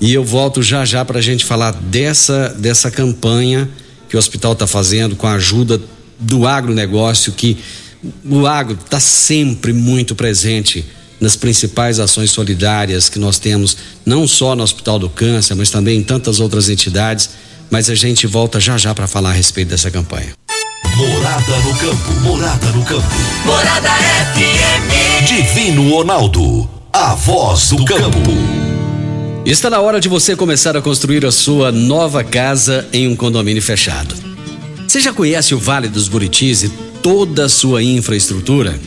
e 0.00 0.12
eu 0.12 0.22
volto 0.22 0.62
já 0.62 0.84
já 0.84 1.04
para 1.04 1.18
a 1.18 1.22
gente 1.22 1.44
falar 1.44 1.72
dessa, 1.72 2.50
dessa 2.58 2.90
campanha 2.90 3.68
que 4.08 4.16
o 4.16 4.18
hospital 4.18 4.52
está 4.52 4.66
fazendo 4.66 5.16
com 5.16 5.26
a 5.26 5.32
ajuda 5.34 5.80
do 6.20 6.46
agronegócio, 6.46 7.32
que 7.32 7.56
o 8.28 8.46
agro 8.46 8.76
está 8.84 9.00
sempre 9.00 9.72
muito 9.72 10.14
presente 10.14 10.84
nas 11.22 11.36
principais 11.36 12.00
ações 12.00 12.32
solidárias 12.32 13.08
que 13.08 13.16
nós 13.16 13.38
temos, 13.38 13.76
não 14.04 14.26
só 14.26 14.56
no 14.56 14.64
Hospital 14.64 14.98
do 14.98 15.08
Câncer, 15.08 15.54
mas 15.54 15.70
também 15.70 16.00
em 16.00 16.02
tantas 16.02 16.40
outras 16.40 16.68
entidades. 16.68 17.30
Mas 17.70 17.88
a 17.88 17.94
gente 17.94 18.26
volta 18.26 18.58
já 18.58 18.76
já 18.76 18.92
para 18.92 19.06
falar 19.06 19.30
a 19.30 19.32
respeito 19.32 19.68
dessa 19.68 19.88
campanha. 19.88 20.32
Morada 20.96 21.56
no 21.58 21.74
campo. 21.76 22.12
Morada 22.22 22.66
no 22.72 22.84
campo. 22.84 23.06
Morada 23.46 23.88
FM. 24.34 25.26
Divino 25.26 25.90
Ronaldo. 25.90 26.68
A 26.92 27.14
voz 27.14 27.68
do 27.68 27.84
campo. 27.84 28.18
Está 29.46 29.70
na 29.70 29.80
hora 29.80 30.00
de 30.00 30.08
você 30.08 30.34
começar 30.34 30.76
a 30.76 30.82
construir 30.82 31.24
a 31.24 31.30
sua 31.30 31.70
nova 31.70 32.24
casa 32.24 32.86
em 32.92 33.06
um 33.06 33.14
condomínio 33.14 33.62
fechado. 33.62 34.14
Você 34.86 35.00
já 35.00 35.12
conhece 35.12 35.54
o 35.54 35.58
Vale 35.58 35.88
dos 35.88 36.08
Buritis 36.08 36.64
e 36.64 36.68
toda 37.00 37.46
a 37.46 37.48
sua 37.48 37.82
infraestrutura? 37.82 38.78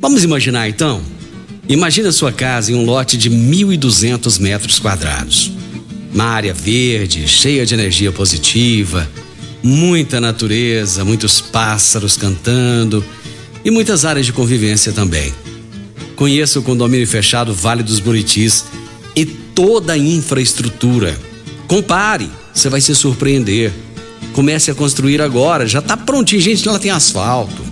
Vamos 0.00 0.24
imaginar 0.24 0.68
então? 0.68 1.02
Imagina 1.68 2.10
sua 2.10 2.32
casa 2.32 2.72
em 2.72 2.74
um 2.74 2.84
lote 2.84 3.16
de 3.16 3.30
1.200 3.30 4.40
metros 4.40 4.78
quadrados. 4.78 5.52
Uma 6.12 6.24
área 6.24 6.52
verde, 6.52 7.26
cheia 7.26 7.64
de 7.64 7.72
energia 7.72 8.10
positiva, 8.10 9.08
muita 9.62 10.20
natureza, 10.20 11.04
muitos 11.04 11.40
pássaros 11.40 12.16
cantando 12.16 13.02
e 13.64 13.70
muitas 13.70 14.04
áreas 14.04 14.26
de 14.26 14.32
convivência 14.32 14.92
também. 14.92 15.32
Conheça 16.16 16.58
o 16.58 16.62
condomínio 16.62 17.06
fechado 17.06 17.54
Vale 17.54 17.82
dos 17.82 18.00
Buritis 18.00 18.64
e 19.14 19.24
toda 19.24 19.94
a 19.94 19.98
infraestrutura. 19.98 21.18
Compare, 21.68 22.28
você 22.52 22.68
vai 22.68 22.80
se 22.80 22.94
surpreender. 22.94 23.72
Comece 24.32 24.70
a 24.70 24.74
construir 24.74 25.22
agora, 25.22 25.66
já 25.66 25.78
está 25.78 25.96
prontinho, 25.96 26.40
gente, 26.40 26.66
lá 26.68 26.78
tem 26.78 26.90
asfalto. 26.90 27.71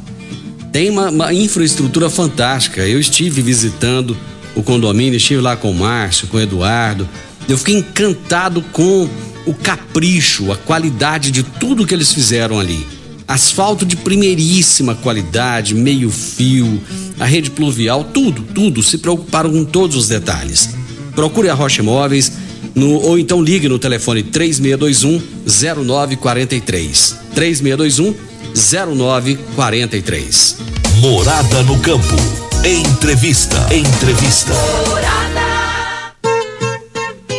Tem 0.73 0.89
uma, 0.91 1.11
uma 1.11 1.35
infraestrutura 1.35 2.09
fantástica. 2.09 2.87
Eu 2.87 3.01
estive 3.01 3.43
visitando 3.43 4.17
o 4.55 4.63
condomínio, 4.63 5.17
estive 5.17 5.41
lá 5.41 5.57
com 5.57 5.71
o 5.71 5.75
Márcio, 5.75 6.29
com 6.29 6.37
o 6.37 6.41
Eduardo. 6.41 7.09
Eu 7.49 7.59
fiquei 7.59 7.77
encantado 7.77 8.63
com 8.73 9.09
o 9.47 9.55
capricho, 9.55 10.53
a 10.53 10.57
qualidade 10.57 11.31
de 11.31 11.43
tudo 11.43 11.87
que 11.87 11.95
eles 11.95 12.13
fizeram 12.13 12.59
ali. 12.59 12.87
Asfalto 13.27 13.87
de 13.87 13.97
primeiríssima 13.97 14.95
qualidade, 14.95 15.75
meio 15.75 16.11
fio, 16.11 16.81
a 17.19 17.25
rede 17.25 17.51
pluvial, 17.51 18.05
tudo, 18.05 18.43
tudo. 18.43 18.83
Se 18.83 18.99
preocuparam 18.99 19.51
com 19.51 19.65
todos 19.65 19.97
os 19.97 20.09
detalhes. 20.09 20.71
Procure 21.15 21.49
a 21.49 21.55
Rocha 21.55 21.81
Imóveis 21.81 22.33
no, 22.75 22.91
ou 22.93 23.19
então 23.19 23.43
ligue 23.43 23.69
no 23.69 23.79
telefone 23.79 24.23
3621 24.23 25.21
0943. 25.47 27.17
3621 27.35 28.30
0943. 28.55 30.57
Morada 31.01 31.63
no 31.63 31.79
campo. 31.81 32.17
Entrevista. 32.65 33.57
Entrevista. 33.75 34.53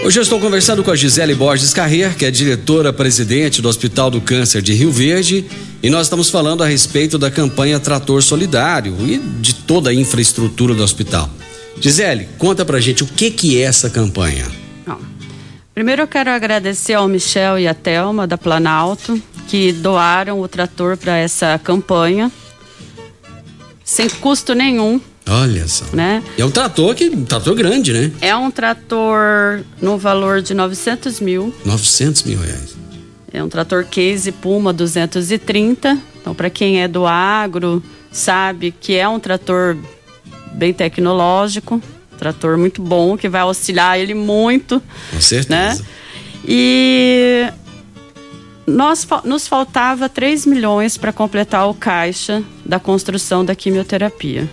Hoje 0.04 0.17
eu 0.17 0.24
estou 0.24 0.39
conversando 0.39 0.84
com 0.84 0.89
a 0.89 0.95
Gisele 0.95 1.36
Borges 1.36 1.74
Carrer, 1.74 2.17
que 2.17 2.26
é 2.26 2.32
diretora-presidente 2.32 3.62
do 3.62 3.69
Hospital 3.69 4.10
do 4.10 4.19
Câncer 4.19 4.62
de 4.62 4.74
Rio 4.74 4.91
Verde, 4.91 5.45
e 5.84 5.89
nós 5.91 6.08
estamos 6.08 6.30
falando 6.30 6.63
a 6.63 6.67
respeito 6.67 7.19
da 7.19 7.30
campanha 7.30 7.80
Trator 7.80 8.24
Solidário 8.24 8.95
e 9.00 9.19
de 9.19 9.54
toda 9.54 9.91
a 9.91 9.93
infraestrutura 9.93 10.74
do 10.74 10.84
hospital. 10.84 11.30
Gisele, 11.80 12.28
conta 12.39 12.65
pra 12.65 12.80
gente 12.80 13.04
o 13.04 13.06
que 13.06 13.30
que 13.30 13.60
é 13.60 13.62
essa 13.62 13.91
campanha. 13.91 14.47
Ó, 14.88 14.95
Primeiro 15.73 16.01
eu 16.01 16.07
quero 16.07 16.29
agradecer 16.29 16.93
ao 16.93 17.07
Michel 17.07 17.57
e 17.57 17.67
à 17.67 17.73
Thelma 17.73 18.27
da 18.27 18.38
Planalto 18.38 19.21
que 19.47 19.71
doaram 19.71 20.39
o 20.41 20.47
trator 20.47 20.97
para 20.97 21.17
essa 21.17 21.60
campanha 21.63 22.31
sem 23.84 24.10
custo 24.10 24.53
nenhum. 24.53 24.99
Olha 25.27 25.67
só. 25.67 25.86
Né? 25.93 26.23
É 26.38 26.43
um 26.43 26.51
trator 26.51 26.95
que 26.95 27.10
um 27.10 27.25
trator 27.25 27.55
grande, 27.55 27.93
né? 27.93 28.12
É 28.21 28.36
um 28.36 28.49
trator 28.49 29.63
no 29.81 29.97
valor 29.97 30.41
de 30.41 30.53
900 30.53 31.19
mil. 31.19 31.53
900 31.65 32.23
mil 32.23 32.39
reais. 32.39 32.75
É 33.31 33.43
um 33.43 33.47
trator 33.47 33.86
Case 33.86 34.31
Puma 34.31 34.73
230. 34.73 35.97
Então, 36.19 36.36
para 36.36 36.49
quem 36.49 36.81
é 36.81 36.88
do 36.88 37.05
agro, 37.05 37.81
sabe 38.12 38.71
que 38.71 38.95
é 38.95 39.07
um 39.07 39.19
trator 39.19 39.77
bem 40.53 40.73
tecnológico, 40.73 41.81
trator 42.21 42.55
muito 42.55 42.84
bom, 42.84 43.17
que 43.17 43.27
vai 43.27 43.41
auxiliar 43.41 43.99
ele 43.99 44.13
muito. 44.13 44.79
Com 45.12 45.19
certeza. 45.19 45.81
Né? 45.81 45.89
E 46.47 47.47
nós, 48.67 49.07
nos 49.25 49.47
faltava 49.47 50.07
3 50.07 50.45
milhões 50.45 50.97
para 50.97 51.12
completar 51.12 51.67
o 51.67 51.73
caixa 51.73 52.43
da 52.63 52.79
construção 52.79 53.43
da 53.43 53.55
quimioterapia. 53.55 54.47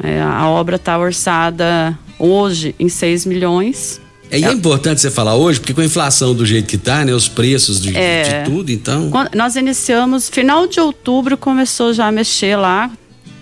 É, 0.00 0.22
a 0.22 0.48
obra 0.48 0.76
está 0.76 0.96
orçada 0.96 1.98
hoje 2.20 2.72
em 2.78 2.88
6 2.88 3.26
milhões. 3.26 4.00
É, 4.30 4.38
é, 4.38 4.44
é 4.44 4.52
importante 4.52 5.00
você 5.00 5.10
falar 5.10 5.34
hoje, 5.34 5.58
porque 5.58 5.74
com 5.74 5.80
a 5.80 5.84
inflação 5.84 6.34
do 6.36 6.46
jeito 6.46 6.68
que 6.68 6.76
está, 6.76 7.04
né, 7.04 7.12
os 7.12 7.26
preços 7.26 7.80
de, 7.80 7.96
é, 7.96 8.44
de 8.44 8.50
tudo, 8.50 8.70
então. 8.70 9.10
Nós 9.34 9.56
iniciamos, 9.56 10.28
final 10.28 10.68
de 10.68 10.78
outubro 10.78 11.36
começou 11.36 11.92
já 11.92 12.06
a 12.06 12.12
mexer 12.12 12.54
lá 12.54 12.92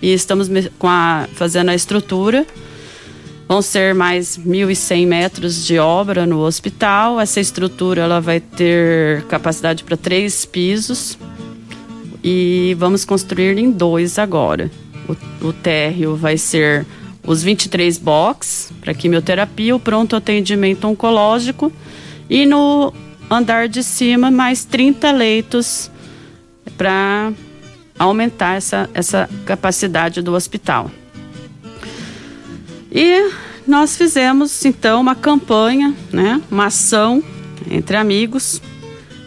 e 0.01 0.13
estamos 0.13 0.49
com 0.79 0.87
a, 0.87 1.27
fazendo 1.35 1.69
a 1.69 1.75
estrutura. 1.75 2.45
Vão 3.47 3.61
ser 3.61 3.93
mais 3.93 4.39
1.100 4.39 5.07
metros 5.07 5.65
de 5.65 5.77
obra 5.77 6.25
no 6.25 6.39
hospital. 6.39 7.19
Essa 7.19 7.39
estrutura 7.39 8.01
ela 8.01 8.19
vai 8.19 8.39
ter 8.39 9.23
capacidade 9.25 9.83
para 9.83 9.95
três 9.95 10.45
pisos 10.45 11.17
e 12.23 12.75
vamos 12.79 13.05
construir 13.05 13.57
em 13.59 13.69
dois 13.69 14.17
agora. 14.17 14.71
O, 15.07 15.47
o 15.49 15.53
térreo 15.53 16.15
vai 16.15 16.37
ser 16.37 16.87
os 17.23 17.43
23 17.43 17.99
box 17.99 18.73
para 18.81 18.95
quimioterapia, 18.95 19.75
o 19.75 19.79
pronto 19.79 20.15
atendimento 20.15 20.87
oncológico 20.87 21.71
e 22.27 22.47
no 22.47 22.91
andar 23.29 23.67
de 23.67 23.83
cima 23.83 24.31
mais 24.31 24.65
30 24.65 25.11
leitos 25.11 25.91
para 26.75 27.31
aumentar 27.97 28.55
essa, 28.55 28.89
essa 28.93 29.29
capacidade 29.45 30.21
do 30.21 30.33
hospital. 30.33 30.89
E 32.95 33.29
nós 33.67 33.97
fizemos 33.97 34.63
então 34.63 35.01
uma 35.01 35.15
campanha, 35.15 35.93
né, 36.13 36.41
uma 36.49 36.67
ação 36.67 37.21
entre 37.69 37.97
amigos 37.97 38.61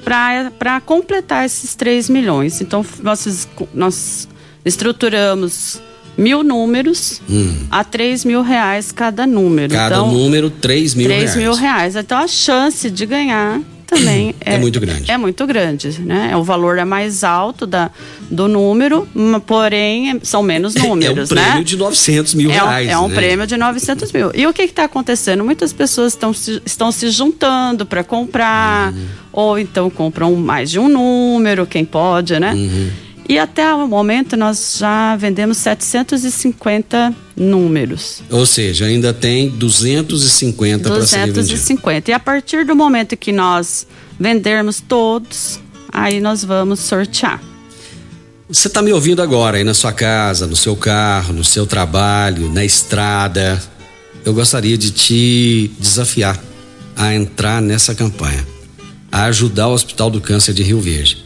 para 0.03 0.81
completar 0.81 1.45
esses 1.45 1.75
3 1.75 2.09
milhões. 2.09 2.63
Então 2.63 2.85
nós, 3.03 3.47
nós 3.75 4.27
estruturamos 4.65 5.83
mil 6.17 6.43
números 6.43 7.21
hum. 7.29 7.67
a 7.71 7.85
3 7.85 8.25
mil 8.25 8.41
reais 8.41 8.91
cada 8.91 9.27
número. 9.27 9.75
Cada 9.75 9.97
então, 9.97 10.13
número, 10.13 10.49
3 10.49 10.95
mil 10.95 11.07
3 11.07 11.21
reais. 11.21 11.37
mil 11.37 11.55
reais. 11.55 11.97
Então 11.97 12.17
a 12.17 12.27
chance 12.27 12.91
de 12.91 13.05
ganhar 13.05 13.61
também 13.89 14.35
é, 14.39 14.55
é, 14.55 14.59
muito 14.59 14.79
grande. 14.79 15.11
É 15.11 15.17
muito 15.17 15.47
grande, 15.47 15.99
né? 16.03 16.37
O 16.37 16.45
valor 16.45 16.77
é 16.77 16.85
mais 16.85 17.25
alto 17.25 17.67
da, 17.67 17.91
do 18.31 18.47
número, 18.47 19.09
porém 19.47 20.21
são 20.23 20.43
menos 20.43 20.75
números, 20.75 21.31
é 21.31 21.33
um 21.33 21.37
né? 21.37 21.45
prêmio 21.47 21.65
de 21.65 21.77
900 21.79 22.35
mil 22.35 22.51
é, 22.51 22.53
reais. 22.53 22.89
É 22.91 22.99
um 22.99 23.09
né? 23.09 23.15
prêmio 23.15 23.47
de 23.47 23.57
900 23.57 24.13
mil. 24.13 24.31
E 24.35 24.47
o 24.47 24.53
que 24.53 24.63
está 24.63 24.85
acontecendo? 24.85 25.43
Muitas 25.43 25.73
pessoas 25.73 26.13
estão 26.13 26.35
se, 26.35 26.61
estão 26.67 26.93
se 26.93 27.09
juntando 27.11 27.87
para 27.87 28.05
comprar, 28.05 28.93
uhum. 28.93 29.07
ou 29.33 29.59
então 29.59 29.89
compram 29.89 30.37
mais 30.37 30.71
de 30.71 30.79
um 30.79 30.89
número, 30.89 31.67
quem 31.67 31.85
pode, 31.85 32.39
né? 32.39 32.53
Uhum. 32.53 32.91
E 33.27 33.39
até 33.39 33.75
o 33.75 33.89
momento 33.89 34.37
nós 34.37 34.77
já 34.79 35.17
vendemos 35.17 35.57
750 35.57 37.15
números. 37.39 38.23
Ou 38.31 38.45
seja, 38.45 38.87
ainda 38.87 39.13
tem 39.15 39.49
250 39.49 40.91
para 40.91 41.07
ser 41.07 41.33
250. 41.33 42.11
E 42.11 42.15
a 42.15 42.19
partir 42.21 42.67
do 42.67 42.75
momento 42.75 43.17
que 43.17 43.33
nós 43.33 43.87
vendermos 44.19 44.81
todos, 44.81 45.61
aí 45.93 46.21
nós 46.21 46.45
vamos 46.45 46.81
sortear. 46.81 47.41
Você 48.49 48.69
está 48.69 48.83
me 48.83 48.93
ouvindo 48.93 49.23
agora 49.23 49.59
aí 49.59 49.65
na 49.65 49.75
sua 49.75 49.93
casa, 49.93 50.47
no 50.47 50.57
seu 50.57 50.75
carro, 50.75 51.35
no 51.35 51.45
seu 51.45 51.67
trabalho, 51.67 52.51
na 52.51 52.65
estrada. 52.65 53.63
Eu 54.25 54.35
gostaria 54.35 54.77
de 54.77 54.91
te 54.91 55.71
desafiar 55.79 56.43
a 56.97 57.15
entrar 57.15 57.63
nessa 57.63 57.95
campanha, 57.95 58.45
a 59.13 59.25
ajudar 59.25 59.69
o 59.69 59.75
Hospital 59.75 60.11
do 60.11 60.21
Câncer 60.21 60.55
de 60.55 60.63
Rio 60.63 60.81
Verde. 60.81 61.25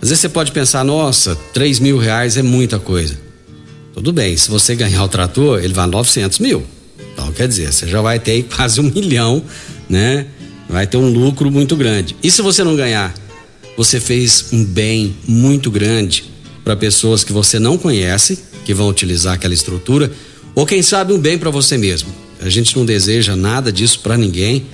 Às 0.00 0.08
vezes 0.08 0.20
você 0.20 0.28
pode 0.28 0.50
pensar, 0.50 0.82
nossa, 0.82 1.36
3 1.52 1.78
mil 1.78 1.98
reais 1.98 2.36
é 2.36 2.42
muita 2.42 2.78
coisa. 2.78 3.25
Tudo 3.96 4.12
bem, 4.12 4.36
se 4.36 4.50
você 4.50 4.74
ganhar 4.74 5.02
o 5.02 5.08
trator, 5.08 5.58
ele 5.64 5.72
vai 5.72 5.86
900 5.86 6.38
mil. 6.38 6.62
Então, 7.14 7.32
quer 7.32 7.48
dizer, 7.48 7.72
você 7.72 7.88
já 7.88 8.02
vai 8.02 8.18
ter 8.18 8.42
quase 8.54 8.78
um 8.78 8.82
milhão, 8.82 9.42
né? 9.88 10.26
Vai 10.68 10.86
ter 10.86 10.98
um 10.98 11.10
lucro 11.10 11.50
muito 11.50 11.74
grande. 11.74 12.14
E 12.22 12.30
se 12.30 12.42
você 12.42 12.62
não 12.62 12.76
ganhar, 12.76 13.14
você 13.74 13.98
fez 13.98 14.48
um 14.52 14.62
bem 14.62 15.16
muito 15.26 15.70
grande 15.70 16.24
para 16.62 16.76
pessoas 16.76 17.24
que 17.24 17.32
você 17.32 17.58
não 17.58 17.78
conhece, 17.78 18.38
que 18.66 18.74
vão 18.74 18.86
utilizar 18.90 19.32
aquela 19.32 19.54
estrutura, 19.54 20.12
ou 20.54 20.66
quem 20.66 20.82
sabe 20.82 21.14
um 21.14 21.18
bem 21.18 21.38
para 21.38 21.48
você 21.48 21.78
mesmo. 21.78 22.14
A 22.42 22.50
gente 22.50 22.76
não 22.76 22.84
deseja 22.84 23.34
nada 23.34 23.72
disso 23.72 24.00
para 24.00 24.18
ninguém, 24.18 24.66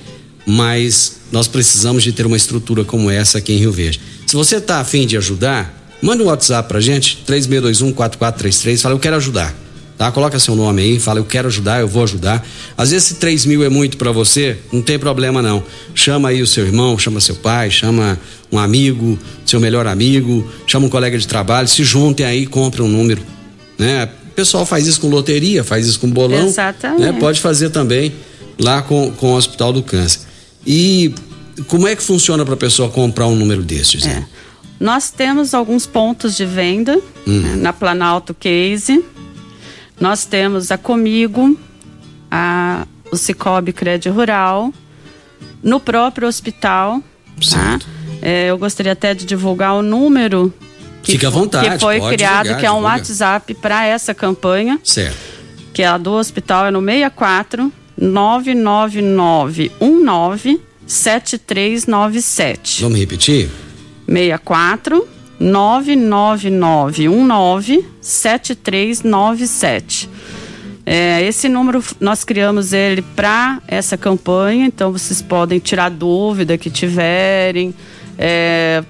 mas 0.45 1.19
nós 1.31 1.47
precisamos 1.47 2.03
de 2.03 2.11
ter 2.11 2.25
uma 2.25 2.35
estrutura 2.35 2.83
como 2.83 3.09
essa 3.09 3.37
aqui 3.37 3.53
em 3.53 3.57
Rio 3.57 3.71
Verde. 3.71 4.01
Se 4.27 4.35
você 4.35 4.57
está 4.57 4.81
afim 4.81 5.07
de 5.07 5.15
ajudar, 5.15 5.82
manda 6.03 6.23
um 6.23 6.27
WhatsApp 6.27 6.67
pra 6.67 6.79
gente, 6.79 7.23
3621-4433, 7.27 8.81
fala, 8.81 8.95
eu 8.95 8.99
quero 8.99 9.15
ajudar. 9.15 9.55
Tá? 9.97 10.11
Coloca 10.11 10.37
seu 10.39 10.55
nome 10.55 10.81
aí, 10.81 10.99
fala, 10.99 11.19
eu 11.19 11.23
quero 11.23 11.47
ajudar, 11.47 11.79
eu 11.79 11.87
vou 11.87 12.03
ajudar. 12.03 12.45
Às 12.77 12.91
vezes, 12.91 13.07
se 13.07 13.15
3 13.15 13.45
mil 13.45 13.63
é 13.63 13.69
muito 13.69 13.95
para 13.95 14.11
você, 14.11 14.57
não 14.71 14.81
tem 14.81 14.99
problema 14.99 15.41
não. 15.41 15.63
Chama 15.95 16.29
aí 16.29 16.41
o 16.41 16.47
seu 16.47 16.65
irmão, 16.65 16.97
chama 16.97 17.21
seu 17.21 17.35
pai, 17.35 17.71
chama 17.71 18.19
um 18.51 18.57
amigo, 18.57 19.17
seu 19.45 19.59
melhor 19.59 19.87
amigo, 19.87 20.45
chama 20.67 20.87
um 20.87 20.89
colega 20.89 21.17
de 21.17 21.27
trabalho, 21.27 21.67
se 21.67 21.83
juntem 21.83 22.25
aí, 22.25 22.45
comprem 22.45 22.85
um 22.85 22.89
número. 22.89 23.21
Né? 23.77 24.09
O 24.31 24.35
pessoal 24.35 24.65
faz 24.65 24.87
isso 24.87 24.99
com 24.99 25.07
loteria, 25.07 25.63
faz 25.63 25.87
isso 25.87 25.99
com 25.99 26.09
bolão. 26.09 26.47
Exatamente. 26.47 27.01
Né? 27.01 27.13
Pode 27.19 27.39
fazer 27.39 27.69
também 27.69 28.11
lá 28.59 28.81
com, 28.81 29.11
com 29.11 29.33
o 29.33 29.35
Hospital 29.35 29.71
do 29.71 29.83
Câncer. 29.83 30.21
E 30.65 31.13
como 31.67 31.87
é 31.87 31.95
que 31.95 32.01
funciona 32.01 32.43
para 32.43 32.55
a 32.55 32.57
pessoa 32.57 32.89
comprar 32.89 33.27
um 33.27 33.35
número 33.35 33.61
desses? 33.61 34.05
É. 34.05 34.25
Nós 34.79 35.11
temos 35.11 35.53
alguns 35.53 35.85
pontos 35.85 36.35
de 36.35 36.45
venda 36.45 36.99
hum. 37.27 37.39
né, 37.39 37.55
na 37.55 37.73
Planalto 37.73 38.33
Case. 38.33 39.03
Nós 39.99 40.25
temos 40.25 40.71
a 40.71 40.77
Comigo, 40.77 41.57
a, 42.29 42.85
o 43.11 43.15
Cicobi 43.15 43.71
Crédito 43.71 44.13
Rural, 44.13 44.73
no 45.61 45.79
próprio 45.79 46.27
hospital. 46.27 47.01
Tá? 47.49 47.79
É, 48.21 48.49
eu 48.49 48.57
gostaria 48.57 48.91
até 48.91 49.13
de 49.13 49.25
divulgar 49.25 49.75
o 49.75 49.81
número 49.81 50.53
que, 51.03 51.13
Fica 51.13 51.27
à 51.27 51.31
vontade, 51.31 51.69
que 51.69 51.79
foi 51.79 51.99
criado, 51.99 52.43
divulgar, 52.43 52.59
que 52.59 52.65
é 52.65 52.71
um 52.71 52.75
divulgar. 52.75 52.97
WhatsApp 52.97 53.53
para 53.55 53.85
essa 53.85 54.13
campanha. 54.13 54.79
Certo. 54.83 55.17
Que 55.73 55.83
é 55.83 55.87
a 55.87 55.97
do 55.97 56.11
hospital, 56.11 56.67
é 56.67 56.71
no 56.71 56.81
64 56.81 57.71
99919 57.97 60.61
7397. 60.85 62.81
Vamos 62.81 62.99
repetir? 62.99 63.49
64 64.13 65.07
99919 65.39 67.85
7397. 67.99 70.09
É, 70.85 71.23
esse 71.23 71.47
número 71.47 71.81
nós 71.99 72.23
criamos 72.23 72.73
ele 72.73 73.01
para 73.01 73.61
essa 73.67 73.97
campanha, 73.97 74.65
então 74.65 74.91
vocês 74.91 75.21
podem 75.21 75.59
tirar 75.59 75.89
dúvida 75.89 76.57
que 76.57 76.69
tiverem, 76.69 77.73
é, 78.17 78.83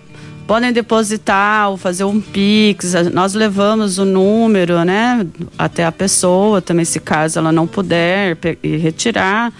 podem 0.48 0.74
depositar 0.74 1.70
ou 1.70 1.78
fazer 1.78 2.04
um 2.04 2.20
pix. 2.20 2.94
Nós 3.14 3.36
levamos 3.36 4.00
o 4.00 4.06
número, 4.06 4.84
né, 4.84 5.26
até 5.58 5.86
a 5.86 5.92
pessoa, 5.92 6.62
também 6.62 6.86
se 6.86 7.00
caso 7.00 7.40
ela 7.40 7.52
não 7.52 7.68
puder 7.68 8.38
retirar 8.64 9.54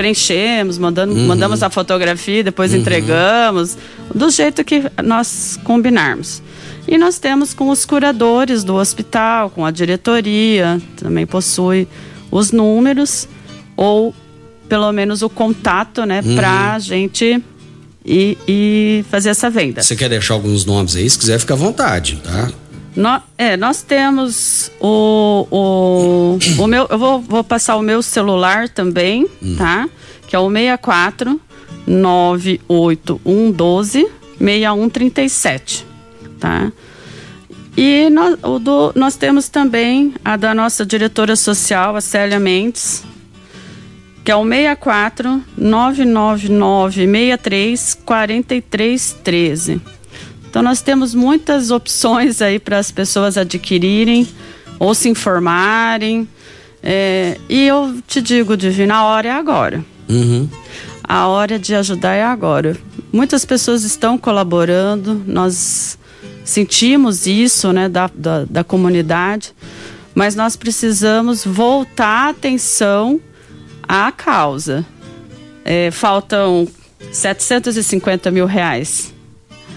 preenchemos, 0.00 0.78
mandando, 0.78 1.12
uhum. 1.12 1.26
mandamos 1.26 1.62
a 1.62 1.68
fotografia, 1.68 2.42
depois 2.42 2.72
uhum. 2.72 2.78
entregamos, 2.78 3.76
do 4.14 4.30
jeito 4.30 4.64
que 4.64 4.84
nós 5.04 5.60
combinarmos. 5.62 6.42
E 6.88 6.96
nós 6.96 7.18
temos 7.18 7.52
com 7.52 7.68
os 7.68 7.84
curadores 7.84 8.64
do 8.64 8.76
hospital, 8.76 9.50
com 9.50 9.66
a 9.66 9.70
diretoria, 9.70 10.80
também 10.96 11.26
possui 11.26 11.86
os 12.30 12.50
números, 12.50 13.28
ou 13.76 14.14
pelo 14.70 14.90
menos 14.90 15.20
o 15.20 15.28
contato, 15.28 16.06
né, 16.06 16.22
uhum. 16.24 16.34
para 16.34 16.76
a 16.76 16.78
gente 16.78 17.38
ir, 18.02 18.38
ir 18.48 19.04
fazer 19.10 19.28
essa 19.28 19.50
venda. 19.50 19.82
Você 19.82 19.94
quer 19.94 20.08
deixar 20.08 20.32
alguns 20.32 20.64
nomes 20.64 20.96
aí? 20.96 21.10
Se 21.10 21.18
quiser, 21.18 21.38
fica 21.38 21.52
à 21.52 21.56
vontade, 21.58 22.22
tá? 22.24 22.50
No, 22.96 23.22
é, 23.38 23.56
nós 23.56 23.82
temos 23.82 24.72
o, 24.80 25.46
o, 25.50 26.38
o 26.62 26.66
meu. 26.66 26.86
Eu 26.90 26.98
vou, 26.98 27.20
vou 27.20 27.44
passar 27.44 27.76
o 27.76 27.82
meu 27.82 28.02
celular 28.02 28.68
também, 28.68 29.28
hum. 29.42 29.54
tá? 29.56 29.88
Que 30.26 30.34
é 30.34 30.38
o 30.38 30.50
64 30.50 31.40
98112 31.86 34.06
6137, 34.38 35.86
tá? 36.38 36.72
E 37.76 38.08
nós, 38.10 38.36
do, 38.60 38.92
nós 38.96 39.16
temos 39.16 39.48
também 39.48 40.12
a 40.24 40.36
da 40.36 40.52
nossa 40.54 40.84
diretora 40.84 41.36
social, 41.36 41.94
a 41.96 42.00
Célia 42.00 42.40
Mendes, 42.40 43.04
que 44.24 44.30
é 44.30 44.36
o 44.36 44.44
64 44.44 45.42
999 45.56 47.06
63 47.06 47.94
43 48.04 49.18
13. 49.22 49.80
Então 50.50 50.62
nós 50.62 50.82
temos 50.82 51.14
muitas 51.14 51.70
opções 51.70 52.42
aí 52.42 52.58
para 52.58 52.76
as 52.76 52.90
pessoas 52.90 53.38
adquirirem 53.38 54.26
ou 54.80 54.92
se 54.96 55.08
informarem. 55.08 56.28
É, 56.82 57.38
e 57.48 57.68
eu 57.68 58.02
te 58.04 58.20
digo, 58.20 58.56
Divina, 58.56 58.96
a 58.96 59.04
hora 59.04 59.28
é 59.28 59.30
agora. 59.30 59.84
Uhum. 60.08 60.48
A 61.04 61.28
hora 61.28 61.56
de 61.56 61.72
ajudar 61.76 62.14
é 62.14 62.24
agora. 62.24 62.76
Muitas 63.12 63.44
pessoas 63.44 63.84
estão 63.84 64.18
colaborando, 64.18 65.22
nós 65.24 65.96
sentimos 66.44 67.28
isso 67.28 67.72
né, 67.72 67.88
da, 67.88 68.10
da, 68.12 68.44
da 68.44 68.64
comunidade, 68.64 69.54
mas 70.16 70.34
nós 70.34 70.56
precisamos 70.56 71.44
voltar 71.44 72.26
a 72.26 72.30
atenção 72.30 73.20
à 73.86 74.10
causa. 74.10 74.84
É, 75.64 75.92
faltam 75.92 76.66
750 77.12 78.32
mil 78.32 78.46
reais 78.46 79.12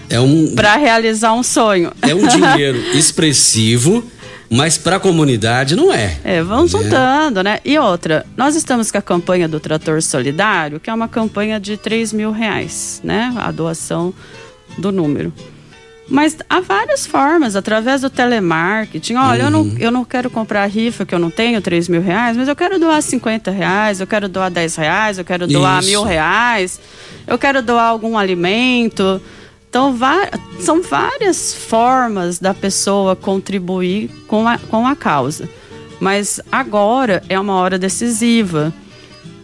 É 0.08 0.20
um, 0.20 0.54
para 0.54 0.76
realizar 0.76 1.32
um 1.32 1.42
sonho. 1.42 1.92
é 2.02 2.14
um 2.14 2.26
dinheiro 2.26 2.78
expressivo, 2.94 4.04
mas 4.50 4.76
para 4.78 4.96
a 4.96 5.00
comunidade 5.00 5.74
não 5.74 5.92
é. 5.92 6.18
É, 6.22 6.42
vamos 6.42 6.74
É. 6.74 6.78
juntando, 6.82 7.42
né? 7.42 7.58
E 7.64 7.78
outra, 7.78 8.24
nós 8.36 8.54
estamos 8.54 8.90
com 8.90 8.98
a 8.98 9.02
campanha 9.02 9.48
do 9.48 9.58
Trator 9.58 10.00
Solidário, 10.02 10.78
que 10.78 10.90
é 10.90 10.94
uma 10.94 11.08
campanha 11.08 11.58
de 11.58 11.76
3 11.76 12.12
mil 12.12 12.30
reais, 12.30 13.00
né? 13.02 13.32
A 13.36 13.50
doação 13.50 14.12
do 14.78 14.92
número. 14.92 15.32
Mas 16.06 16.36
há 16.50 16.60
várias 16.60 17.06
formas, 17.06 17.56
através 17.56 18.02
do 18.02 18.10
telemarketing. 18.10 19.14
Olha, 19.14 19.44
eu, 19.44 19.50
não, 19.50 19.62
Uhum. 19.62 19.76
eu 19.80 19.90
não 19.90 20.04
quero 20.04 20.28
comprar 20.28 20.66
rifa, 20.66 21.06
que 21.06 21.14
eu 21.14 21.18
não 21.18 21.30
tenho 21.30 21.62
3 21.62 21.88
mil 21.88 22.02
reais, 22.02 22.36
mas 22.36 22.46
eu 22.46 22.54
quero 22.54 22.78
doar 22.78 23.00
50 23.00 23.50
reais, 23.50 24.00
eu 24.00 24.06
quero 24.06 24.28
doar 24.28 24.50
10 24.50 24.76
reais, 24.76 25.16
eu 25.16 25.24
quero 25.24 25.46
doar 25.46 25.80
Isso. 25.80 25.88
mil 25.88 26.02
reais, 26.04 26.78
eu 27.26 27.38
quero 27.38 27.62
doar 27.62 27.84
algum 27.88 28.18
alimento. 28.18 29.18
Então, 29.74 29.92
são 30.60 30.80
várias 30.80 31.52
formas 31.52 32.38
da 32.38 32.54
pessoa 32.54 33.16
contribuir 33.16 34.08
com 34.28 34.46
a, 34.46 34.56
com 34.56 34.86
a 34.86 34.94
causa. 34.94 35.48
Mas 35.98 36.38
agora 36.52 37.24
é 37.28 37.40
uma 37.40 37.54
hora 37.54 37.76
decisiva, 37.76 38.72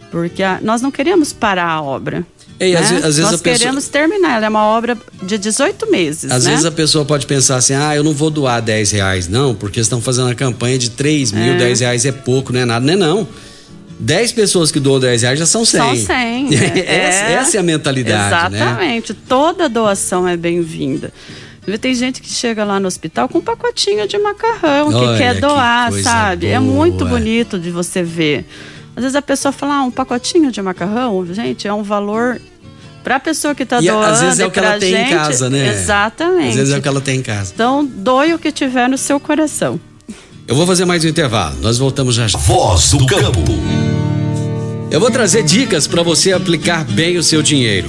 porque 0.08 0.40
a- 0.44 0.60
nós 0.62 0.80
não 0.80 0.92
queremos 0.92 1.32
parar 1.32 1.68
a 1.68 1.82
obra. 1.82 2.24
É, 2.60 2.68
e 2.68 2.72
né? 2.74 2.78
às 2.78 2.92
às 2.92 3.00
vezes 3.02 3.18
nós 3.22 3.34
a 3.34 3.38
pessoa- 3.38 3.58
queremos 3.58 3.88
terminar. 3.88 4.36
Ela 4.36 4.46
é 4.46 4.48
uma 4.48 4.66
obra 4.66 4.96
de 5.20 5.36
18 5.36 5.90
meses. 5.90 6.30
Às 6.30 6.44
né? 6.44 6.50
vezes 6.52 6.64
a 6.64 6.70
pessoa 6.70 7.04
pode 7.04 7.26
pensar 7.26 7.56
assim, 7.56 7.74
ah, 7.74 7.96
eu 7.96 8.04
não 8.04 8.12
vou 8.12 8.30
doar 8.30 8.62
10 8.62 8.92
reais, 8.92 9.26
não, 9.26 9.52
porque 9.52 9.80
estão 9.80 10.00
fazendo 10.00 10.28
a 10.30 10.34
campanha 10.36 10.78
de 10.78 10.90
3 10.90 11.32
mil, 11.32 11.54
É. 11.54 11.58
10 11.58 11.80
reais 11.80 12.06
é 12.06 12.12
pouco, 12.12 12.52
não 12.52 12.60
é 12.60 12.64
nada, 12.64 12.86
não 12.86 12.92
é 12.92 12.96
não. 12.96 13.28
10 14.00 14.32
pessoas 14.32 14.72
que 14.72 14.80
doam 14.80 14.98
10 14.98 15.22
reais 15.22 15.38
já 15.38 15.44
são 15.46 15.64
100. 15.64 15.80
São 15.80 15.96
100. 15.96 16.48
essa, 16.86 17.24
essa 17.24 17.56
é 17.58 17.60
a 17.60 17.62
mentalidade, 17.62 18.52
né? 18.52 18.58
Exatamente. 18.58 19.14
Toda 19.14 19.68
doação 19.68 20.26
é 20.26 20.36
bem-vinda. 20.36 21.12
Tem 21.80 21.94
gente 21.94 22.20
que 22.22 22.28
chega 22.28 22.64
lá 22.64 22.80
no 22.80 22.88
hospital 22.88 23.28
com 23.28 23.38
um 23.38 23.42
pacotinho 23.42 24.08
de 24.08 24.18
macarrão, 24.18 24.88
Olha, 24.88 25.12
que 25.12 25.18
quer 25.18 25.34
que 25.34 25.40
doar, 25.42 25.90
coisa 25.90 26.02
sabe? 26.10 26.46
É 26.46 26.58
boa. 26.58 26.72
muito 26.72 27.04
bonito 27.04 27.58
de 27.58 27.70
você 27.70 28.02
ver. 28.02 28.46
Às 28.96 29.02
vezes 29.04 29.14
a 29.14 29.22
pessoa 29.22 29.52
fala, 29.52 29.74
ah, 29.76 29.82
um 29.82 29.90
pacotinho 29.90 30.50
de 30.50 30.60
macarrão, 30.60 31.24
gente, 31.32 31.68
é 31.68 31.72
um 31.72 31.82
valor 31.82 32.40
para 33.04 33.16
a 33.16 33.20
pessoa 33.20 33.54
que 33.54 33.62
está 33.62 33.80
doando. 33.80 34.04
às 34.04 34.20
vezes 34.20 34.40
é 34.40 34.46
o 34.46 34.50
que 34.50 34.58
ela 34.58 34.70
pra 34.70 34.78
tem 34.78 34.94
em 34.94 34.96
gente- 34.96 35.10
casa, 35.14 35.48
né? 35.50 35.68
Exatamente. 35.68 36.48
Às 36.48 36.56
vezes 36.56 36.74
é 36.74 36.78
o 36.78 36.82
que 36.82 36.88
ela 36.88 37.00
tem 37.00 37.18
em 37.18 37.22
casa. 37.22 37.52
Então, 37.54 37.84
doe 37.84 38.34
o 38.34 38.38
que 38.38 38.50
tiver 38.50 38.88
no 38.88 38.98
seu 38.98 39.20
coração. 39.20 39.78
Eu 40.50 40.56
vou 40.56 40.66
fazer 40.66 40.84
mais 40.84 41.04
um 41.04 41.08
intervalo, 41.08 41.56
nós 41.62 41.78
voltamos 41.78 42.16
já. 42.16 42.26
Voz 42.26 42.90
do 42.90 43.06
campo. 43.06 43.54
Eu 44.90 44.98
vou 44.98 45.08
trazer 45.08 45.44
dicas 45.44 45.86
para 45.86 46.02
você 46.02 46.32
aplicar 46.32 46.84
bem 46.84 47.16
o 47.16 47.22
seu 47.22 47.40
dinheiro. 47.40 47.88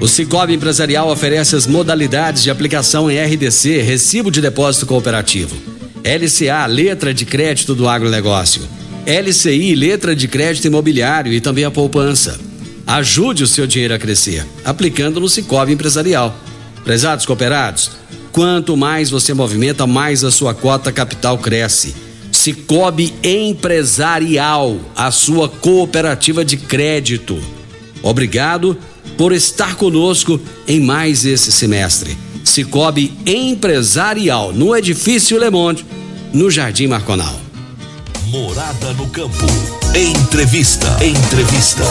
O 0.00 0.08
Cicobi 0.08 0.52
Empresarial 0.52 1.08
oferece 1.08 1.54
as 1.54 1.64
modalidades 1.64 2.42
de 2.42 2.50
aplicação 2.50 3.08
em 3.08 3.20
RDC, 3.22 3.82
Recibo 3.82 4.32
de 4.32 4.40
Depósito 4.40 4.84
Cooperativo. 4.84 5.56
LCA, 6.02 6.66
Letra 6.66 7.14
de 7.14 7.24
Crédito 7.24 7.72
do 7.72 7.88
Agronegócio. 7.88 8.62
LCI, 9.06 9.72
Letra 9.76 10.16
de 10.16 10.26
Crédito 10.26 10.66
Imobiliário 10.66 11.32
e 11.32 11.40
também 11.40 11.64
a 11.64 11.70
poupança. 11.70 12.36
Ajude 12.84 13.44
o 13.44 13.46
seu 13.46 13.64
dinheiro 13.64 13.94
a 13.94 13.98
crescer, 14.00 14.44
aplicando 14.64 15.20
no 15.20 15.28
Cicobi 15.28 15.72
Empresarial. 15.72 16.36
Prezados 16.82 17.24
cooperados, 17.24 17.92
quanto 18.32 18.76
mais 18.76 19.10
você 19.10 19.34
movimenta, 19.34 19.86
mais 19.86 20.24
a 20.24 20.30
sua 20.30 20.54
cota 20.54 20.90
capital 20.90 21.38
cresce. 21.38 21.94
Cicobi 22.32 23.14
Empresarial, 23.22 24.76
a 24.96 25.10
sua 25.10 25.48
cooperativa 25.48 26.44
de 26.44 26.56
crédito. 26.56 27.38
Obrigado 28.02 28.76
por 29.16 29.32
estar 29.32 29.76
conosco 29.76 30.40
em 30.66 30.80
mais 30.80 31.24
esse 31.24 31.52
semestre. 31.52 32.16
Cicobi 32.44 33.12
Empresarial, 33.26 34.52
no 34.52 34.74
Edifício 34.74 35.38
Le 35.38 35.50
Monde, 35.50 35.84
no 36.32 36.50
Jardim 36.50 36.88
Marconal. 36.88 37.38
Morada 38.26 38.94
no 38.94 39.08
campo. 39.10 39.46
Entrevista. 39.94 40.88
Entrevista. 41.04 41.82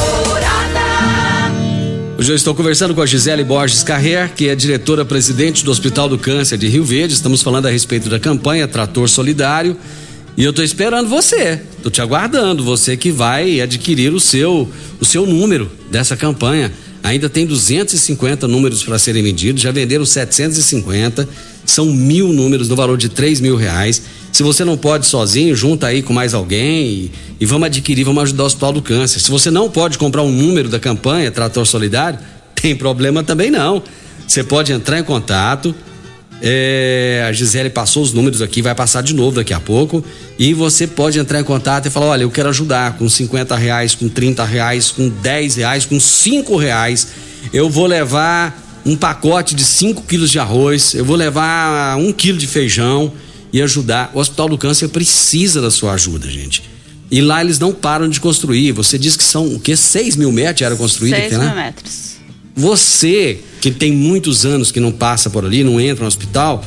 Hoje 2.22 2.32
eu 2.34 2.36
estou 2.36 2.54
conversando 2.54 2.94
com 2.94 3.02
a 3.02 3.06
Gisele 3.08 3.44
Borges 3.44 3.82
Carrer, 3.82 4.32
que 4.36 4.48
é 4.48 4.54
diretora-presidente 4.54 5.66
do 5.66 5.72
Hospital 5.72 6.08
do 6.08 6.20
Câncer 6.20 6.56
de 6.56 6.68
Rio 6.68 6.84
Verde. 6.84 7.16
Estamos 7.16 7.42
falando 7.42 7.66
a 7.66 7.72
respeito 7.72 8.10
da 8.10 8.20
campanha 8.20 8.68
Trator 8.68 9.10
Solidário. 9.10 9.76
E 10.38 10.44
eu 10.44 10.52
estou 10.52 10.64
esperando 10.64 11.10
você, 11.10 11.60
estou 11.76 11.92
te 11.92 12.00
aguardando, 12.00 12.64
você 12.64 12.96
que 12.96 13.12
vai 13.12 13.60
adquirir 13.60 14.14
o 14.14 14.20
seu, 14.20 14.70
o 15.00 15.04
seu 15.04 15.26
número 15.26 15.72
dessa 15.90 16.16
campanha. 16.16 16.72
Ainda 17.04 17.30
tem 17.30 17.46
250 17.46 18.48
números 18.48 18.84
para 18.84 19.00
serem 19.00 19.24
vendidos, 19.24 19.62
já 19.62 19.72
venderam 19.72 20.06
750, 20.06 21.28
são 21.66 21.86
mil 21.88 22.32
números 22.32 22.70
no 22.70 22.76
valor 22.76 22.98
de 22.98 23.10
3 23.10 23.42
mil 23.42 23.56
reais. 23.56 24.02
Se 24.32 24.44
você 24.44 24.64
não 24.64 24.78
pode 24.78 25.06
sozinho, 25.06 25.56
junta 25.56 25.88
aí 25.88 26.02
com 26.02 26.14
mais 26.14 26.34
alguém 26.34 26.88
e, 26.88 27.12
e 27.40 27.46
vamos 27.46 27.66
adquirir, 27.66 28.04
vamos 28.04 28.24
ajudar 28.24 28.44
o 28.44 28.46
Hospital 28.46 28.74
do 28.74 28.82
Câncer. 28.82 29.20
Se 29.20 29.32
você 29.32 29.50
não 29.50 29.70
pode 29.70 29.98
comprar 29.98 30.22
um 30.22 30.32
número 30.32 30.70
da 30.70 30.80
campanha 30.80 31.32
Trator 31.32 31.66
Solidário, 31.66 32.20
tem 32.56 32.76
problema 32.76 33.24
também 33.24 33.50
não. 33.50 33.82
Você 34.28 34.44
pode 34.44 34.72
entrar 34.72 35.00
em 35.00 35.04
contato. 35.04 35.76
É, 36.42 37.24
a 37.28 37.32
Gisele 37.32 37.70
passou 37.70 38.02
os 38.02 38.14
números 38.14 38.42
aqui, 38.42 38.62
vai 38.62 38.74
passar 38.74 39.04
de 39.04 39.14
novo 39.14 39.36
daqui 39.36 39.54
a 39.54 39.60
pouco. 39.60 40.04
E 40.40 40.54
você 40.54 40.88
pode 40.88 41.20
entrar 41.20 41.40
em 41.40 41.44
contato 41.44 41.86
e 41.86 41.90
falar: 41.90 42.08
olha, 42.08 42.24
eu 42.24 42.32
quero 42.32 42.50
ajudar 42.50 42.98
com 42.98 43.08
50 43.08 43.56
reais, 43.56 43.94
com 43.94 44.10
30 44.10 44.44
reais, 44.44 44.90
com 44.90 45.08
10 45.08 45.56
reais, 45.58 45.86
com 45.86 46.00
5 46.00 46.56
reais. 46.56 47.08
Eu 47.54 47.70
vou 47.70 47.86
levar 47.86 48.82
um 48.84 48.96
pacote 48.96 49.54
de 49.54 49.64
5 49.64 50.02
quilos 50.04 50.32
de 50.32 50.40
arroz, 50.40 50.96
eu 50.96 51.06
vou 51.06 51.16
levar 51.16 51.98
um 51.98 52.12
quilo 52.12 52.40
de 52.40 52.48
feijão 52.48 53.14
e 53.54 53.62
ajudar. 53.62 54.12
O 54.14 54.20
Hospital 54.20 54.50
do 54.50 54.58
Câncer 54.58 54.88
precisa 54.90 55.62
da 55.62 55.70
sua 55.70 55.94
ajuda, 55.94 56.28
gente. 56.28 56.64
E 57.12 57.22
lá 57.22 57.42
eles 57.42 57.60
não 57.60 57.74
param 57.74 58.08
de 58.10 58.20
construir. 58.20 58.72
Você 58.72 58.98
diz 58.98 59.16
que 59.16 59.24
são 59.24 59.54
o 59.54 59.60
quê? 59.60 59.76
6 59.76 60.16
mil 60.16 60.32
metros 60.32 60.66
era 60.66 60.76
construído? 60.76 61.16
6 61.16 61.28
até 61.28 61.38
lá? 61.38 61.46
mil 61.46 61.56
metros. 61.56 62.11
Você 62.56 63.40
que 63.62 63.72
tem 63.72 63.92
muitos 63.92 64.46
anos 64.46 64.72
que 64.72 64.80
não 64.80 64.92
passa 64.92 65.30
por 65.30 65.46
ali, 65.46 65.64
não 65.64 65.80
entra 65.80 66.04
no 66.04 66.08
hospital, 66.08 66.64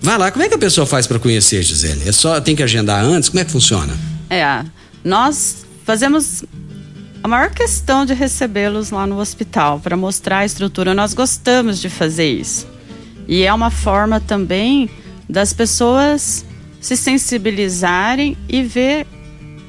vai 0.00 0.16
lá. 0.18 0.30
Como 0.30 0.44
é 0.44 0.48
que 0.48 0.54
a 0.54 0.58
pessoa 0.58 0.86
faz 0.86 1.06
para 1.06 1.18
conhecer, 1.18 1.62
Gisele? 1.62 2.08
É 2.08 2.12
só 2.12 2.40
tem 2.40 2.56
que 2.56 2.62
agendar 2.62 3.04
antes? 3.04 3.28
Como 3.28 3.40
é 3.40 3.44
que 3.44 3.50
funciona? 3.50 3.92
É, 4.30 4.64
nós 5.04 5.66
fazemos 5.84 6.42
a 7.22 7.28
maior 7.28 7.50
questão 7.50 8.04
de 8.04 8.14
recebê-los 8.14 8.90
lá 8.90 9.06
no 9.06 9.20
hospital 9.20 9.78
para 9.78 9.96
mostrar 9.96 10.38
a 10.38 10.44
estrutura. 10.44 10.94
Nós 10.94 11.14
gostamos 11.14 11.80
de 11.80 11.88
fazer 11.88 12.30
isso. 12.30 12.66
E 13.28 13.42
é 13.42 13.52
uma 13.52 13.70
forma 13.70 14.20
também 14.20 14.90
das 15.28 15.52
pessoas 15.52 16.44
se 16.80 16.96
sensibilizarem 16.96 18.36
e 18.48 18.62
ver 18.62 19.06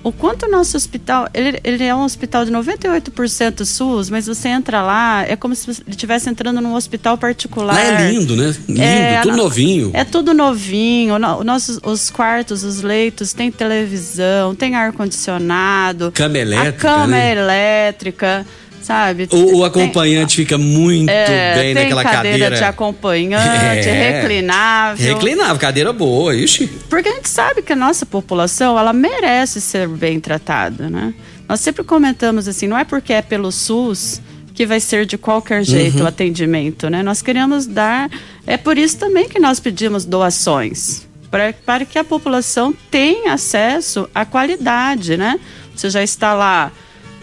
o 0.04 0.12
quanto 0.12 0.46
o 0.46 0.50
nosso 0.52 0.76
hospital, 0.76 1.28
ele, 1.34 1.60
ele 1.64 1.84
é 1.84 1.96
um 1.96 2.04
hospital 2.04 2.44
de 2.46 2.52
98% 2.52 3.64
SUS, 3.66 4.10
mas 4.10 4.28
você 4.28 4.50
entra 4.50 4.82
lá, 4.82 5.24
é 5.28 5.36
como 5.36 5.56
se 5.56 5.66
você 5.66 5.82
estivesse 5.88 6.30
entrando 6.30 6.60
num 6.62 6.74
hospital 6.76 7.18
particular. 7.18 7.74
Lá 7.74 7.82
é 7.82 8.12
lindo, 8.12 8.36
né? 8.36 8.54
Lindo, 8.68 8.82
É, 8.82 9.22
tudo 9.22 9.38
novinho. 9.38 9.92
É 9.94 10.04
tudo 10.04 10.34
novinho. 10.34 11.18
No- 11.18 11.44
Nossos, 11.44 11.80
os 11.84 12.10
quartos, 12.10 12.64
os 12.64 12.82
leitos, 12.82 13.34
tem 13.34 13.50
televisão, 13.52 14.54
tem 14.54 14.76
ar-condicionado. 14.76 16.12
Cama 16.12 16.38
elétrica, 16.38 16.70
A 16.70 16.74
cama 16.74 17.08
né? 17.08 17.32
elétrica, 17.32 18.46
sabe? 18.84 19.28
O, 19.32 19.38
o 19.38 19.50
Tem- 19.52 19.66
acompanhante 19.66 20.36
fica 20.36 20.58
muito 20.58 21.10
é, 21.10 21.56
bem 21.56 21.74
tem 21.74 21.84
naquela 21.84 22.04
cadeira. 22.04 22.24
cadeira. 22.38 22.56
de 22.58 22.64
acompanhante, 22.64 23.88
É. 23.90 24.22
reclinável. 24.22 25.14
Reclinável, 25.16 25.58
cadeira 25.58 25.94
boa, 25.94 26.36
ixi. 26.36 26.68
Porque 26.90 27.10
a 27.10 27.14
gente 27.14 27.30
sabe 27.30 27.62
que 27.62 27.74
a 27.74 27.76
nossa 27.76 28.06
população, 28.06 28.78
ela 28.78 28.94
merece 28.94 29.60
ser 29.62 29.88
bem 29.88 30.20
tratada, 30.20 30.90
né? 30.90 31.14
Nós 31.48 31.60
sempre 31.60 31.84
comentamos 31.84 32.48
assim, 32.48 32.68
não 32.68 32.78
é 32.78 32.84
porque 32.84 33.14
é 33.14 33.22
pelo 33.22 33.52
SUS 33.52 34.22
que 34.54 34.66
vai 34.66 34.80
ser 34.80 35.06
de 35.06 35.18
qualquer 35.18 35.64
jeito 35.64 35.98
Uhum. 35.98 36.04
o 36.04 36.08
atendimento, 36.08 36.88
né? 36.90 37.02
Nós 37.02 37.22
queremos 37.22 37.66
dar, 37.66 38.10
é 38.46 38.56
por 38.56 38.78
isso 38.78 38.98
também 38.98 39.28
que 39.28 39.40
nós 39.40 39.60
pedimos 39.60 40.06
doações, 40.06 41.08
pra, 41.32 41.52
para 41.66 41.86
que 41.86 41.98
a 41.98 42.04
população 42.04 42.74
tenha 42.92 43.34
acesso 43.34 44.08
à 44.14 44.24
qualidade, 44.26 45.18
né? 45.18 45.40
Você 45.76 45.90
já 45.90 46.04
está 46.04 46.34
lá 46.36 46.72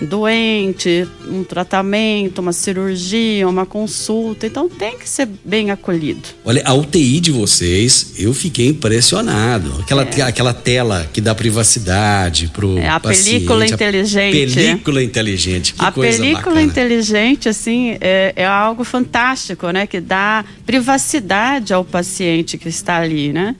doente, 0.01 1.07
um 1.29 1.45
tratamento, 1.45 2.39
uma 2.41 2.53
cirurgia, 2.53 3.47
uma 3.49 3.67
consulta, 3.67 4.47
então 4.47 4.69
tem 4.69 4.97
que 4.99 5.09
ser 5.09 5.29
bem 5.45 5.71
acolhido. 5.71 6.23
Olha, 6.45 6.63
a 6.65 6.75
UTI 6.75 7.21
de 7.21 7.31
vocês, 7.31 8.15
eu 8.19 8.33
fiquei 8.35 8.69
impressionado. 8.69 9.73
Aquela, 9.81 10.05
te- 10.07 10.23
aquela 10.23 10.55
tela 10.55 11.09
que 11.13 11.21
dá 11.21 11.35
privacidade 11.35 12.49
pro 12.49 12.79
É, 12.79 12.89
a 12.89 12.99
paciente, 12.99 13.31
película 13.35 13.65
a 13.65 13.69
inteligente. 13.69 14.33
Película 14.55 15.03
inteligente, 15.03 15.75
que 15.75 15.85
a 15.85 15.93
película 15.93 16.33
bacana. 16.35 16.63
inteligente, 16.63 17.49
assim, 17.49 17.97
é, 18.01 18.33
é 18.37 18.47
algo 18.47 18.85
fantástico, 18.85 19.69
né? 19.71 19.87
Que 19.87 20.01
dá 20.01 20.45
privacidade 20.67 21.73
ao 21.73 21.85
paciente 21.85 22.57
que 22.59 22.69
está 22.69 22.99
ali, 22.99 23.33
né? 23.33 23.55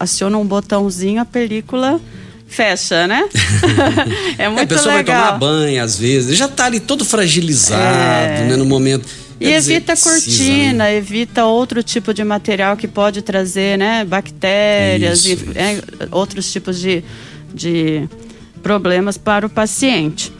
Aciona 0.00 0.36
um 0.38 0.44
botãozinho, 0.46 1.20
a 1.20 1.24
película 1.24 2.00
fecha, 2.48 3.06
né? 3.06 3.28
é 4.38 4.44
É, 4.44 4.48
muito 4.48 4.62
a 4.64 4.66
pessoa 4.66 4.94
vai 4.94 4.96
legal. 5.04 5.26
tomar 5.26 5.38
banho 5.38 5.82
às 5.84 5.96
vezes, 5.98 6.36
já 6.36 6.48
tá 6.48 6.64
ali 6.64 6.80
todo 6.80 7.04
fragilizado, 7.04 7.82
É. 8.42 8.44
né, 8.48 8.56
no 8.56 8.64
momento. 8.64 9.06
E 9.40 9.44
Quer 9.44 9.58
dizer, 9.58 9.72
evita 9.74 9.92
precisa, 9.92 10.10
cortina, 10.16 10.84
né? 10.84 10.96
evita 10.96 11.44
outro 11.44 11.80
tipo 11.82 12.12
de 12.12 12.24
material 12.24 12.76
que 12.76 12.88
pode 12.88 13.22
trazer, 13.22 13.78
né, 13.78 14.04
bactérias 14.04 15.24
Isso, 15.24 15.44
e 15.54 15.58
é, 15.58 15.80
outros 16.10 16.50
tipos 16.50 16.80
de, 16.80 17.04
de 17.54 18.08
problemas 18.62 19.16
para 19.16 19.46
o 19.46 19.48
paciente. 19.50 20.32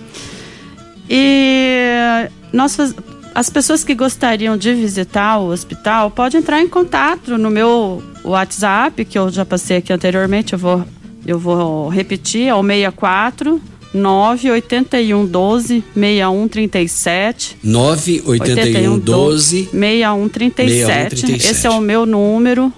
E 1.09 2.29
nós 2.53 2.75
faz- 2.77 2.95
as 3.35 3.49
pessoas 3.49 3.85
que 3.85 3.95
gostariam 3.95 4.57
de 4.57 4.75
visitar 4.75 5.39
o 5.39 5.51
hospital 5.51 6.11
podem 6.11 6.41
entrar 6.41 6.61
em 6.61 6.69
contato 6.69 7.39
no 7.39 7.51
meu 7.51 8.03
WhatsApp, 8.25 9.05
que 9.05 9.17
eu 9.17 9.31
já 9.31 9.45
passei 9.45 9.77
aqui 9.77 9.93
anteriormente, 9.93 10.55
eu 10.55 10.59
vou, 10.59 10.85
eu 11.29 11.39
vou 11.39 11.89
repetir, 11.89 12.49
é 12.49 12.55
o 12.55 12.63
64 12.65 13.61
981 13.95 15.27
12 15.27 15.85
6137. 15.95 17.57
981 17.63 18.99
12 18.99 19.69
6137. 19.73 21.17
6137. 21.17 21.51
Esse 21.51 21.67
é 21.67 21.71
o 21.71 21.81
meu 21.81 22.05
número. 22.07 22.73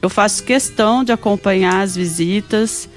Eu 0.00 0.08
faço 0.10 0.44
questão 0.44 1.02
de 1.02 1.10
acompanhar 1.12 1.80
as 1.82 1.96
visitas. 1.96 2.88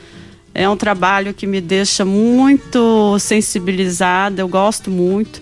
É 0.53 0.67
um 0.67 0.75
trabalho 0.75 1.33
que 1.33 1.47
me 1.47 1.61
deixa 1.61 2.03
muito 2.03 3.17
sensibilizada, 3.19 4.41
eu 4.41 4.47
gosto 4.47 4.89
muito. 4.91 5.41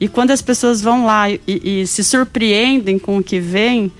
E 0.00 0.08
quando 0.08 0.30
as 0.30 0.42
pessoas 0.42 0.80
vão 0.80 1.04
lá 1.06 1.30
e, 1.30 1.40
e 1.46 1.86
se 1.86 2.02
surpreendem 2.04 2.98
com 2.98 3.18
o 3.18 3.22
que 3.22 3.38
vem, 3.40 3.90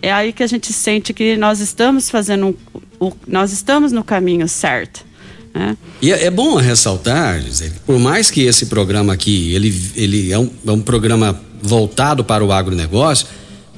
é 0.00 0.12
aí 0.12 0.32
que 0.32 0.42
a 0.42 0.46
gente 0.46 0.72
sente 0.72 1.12
que 1.12 1.36
nós 1.36 1.60
estamos 1.60 2.10
fazendo, 2.10 2.46
um- 2.48 2.54
o, 3.02 3.12
nós 3.26 3.52
estamos 3.52 3.90
no 3.90 4.04
caminho 4.04 4.46
certo. 4.48 5.04
Né? 5.52 5.76
E 6.00 6.12
é 6.12 6.24
é 6.26 6.30
bom 6.30 6.54
ressaltar, 6.56 7.40
Gisele, 7.40 7.74
por 7.84 7.98
mais 7.98 8.30
que 8.30 8.42
esse 8.42 8.66
programa 8.66 9.12
aqui, 9.12 9.52
ele, 9.54 9.74
ele 9.96 10.32
é, 10.32 10.38
um, 10.38 10.48
é 10.66 10.70
um 10.70 10.80
programa 10.80 11.38
voltado 11.60 12.24
para 12.24 12.44
o 12.44 12.52
agronegócio, 12.52 13.26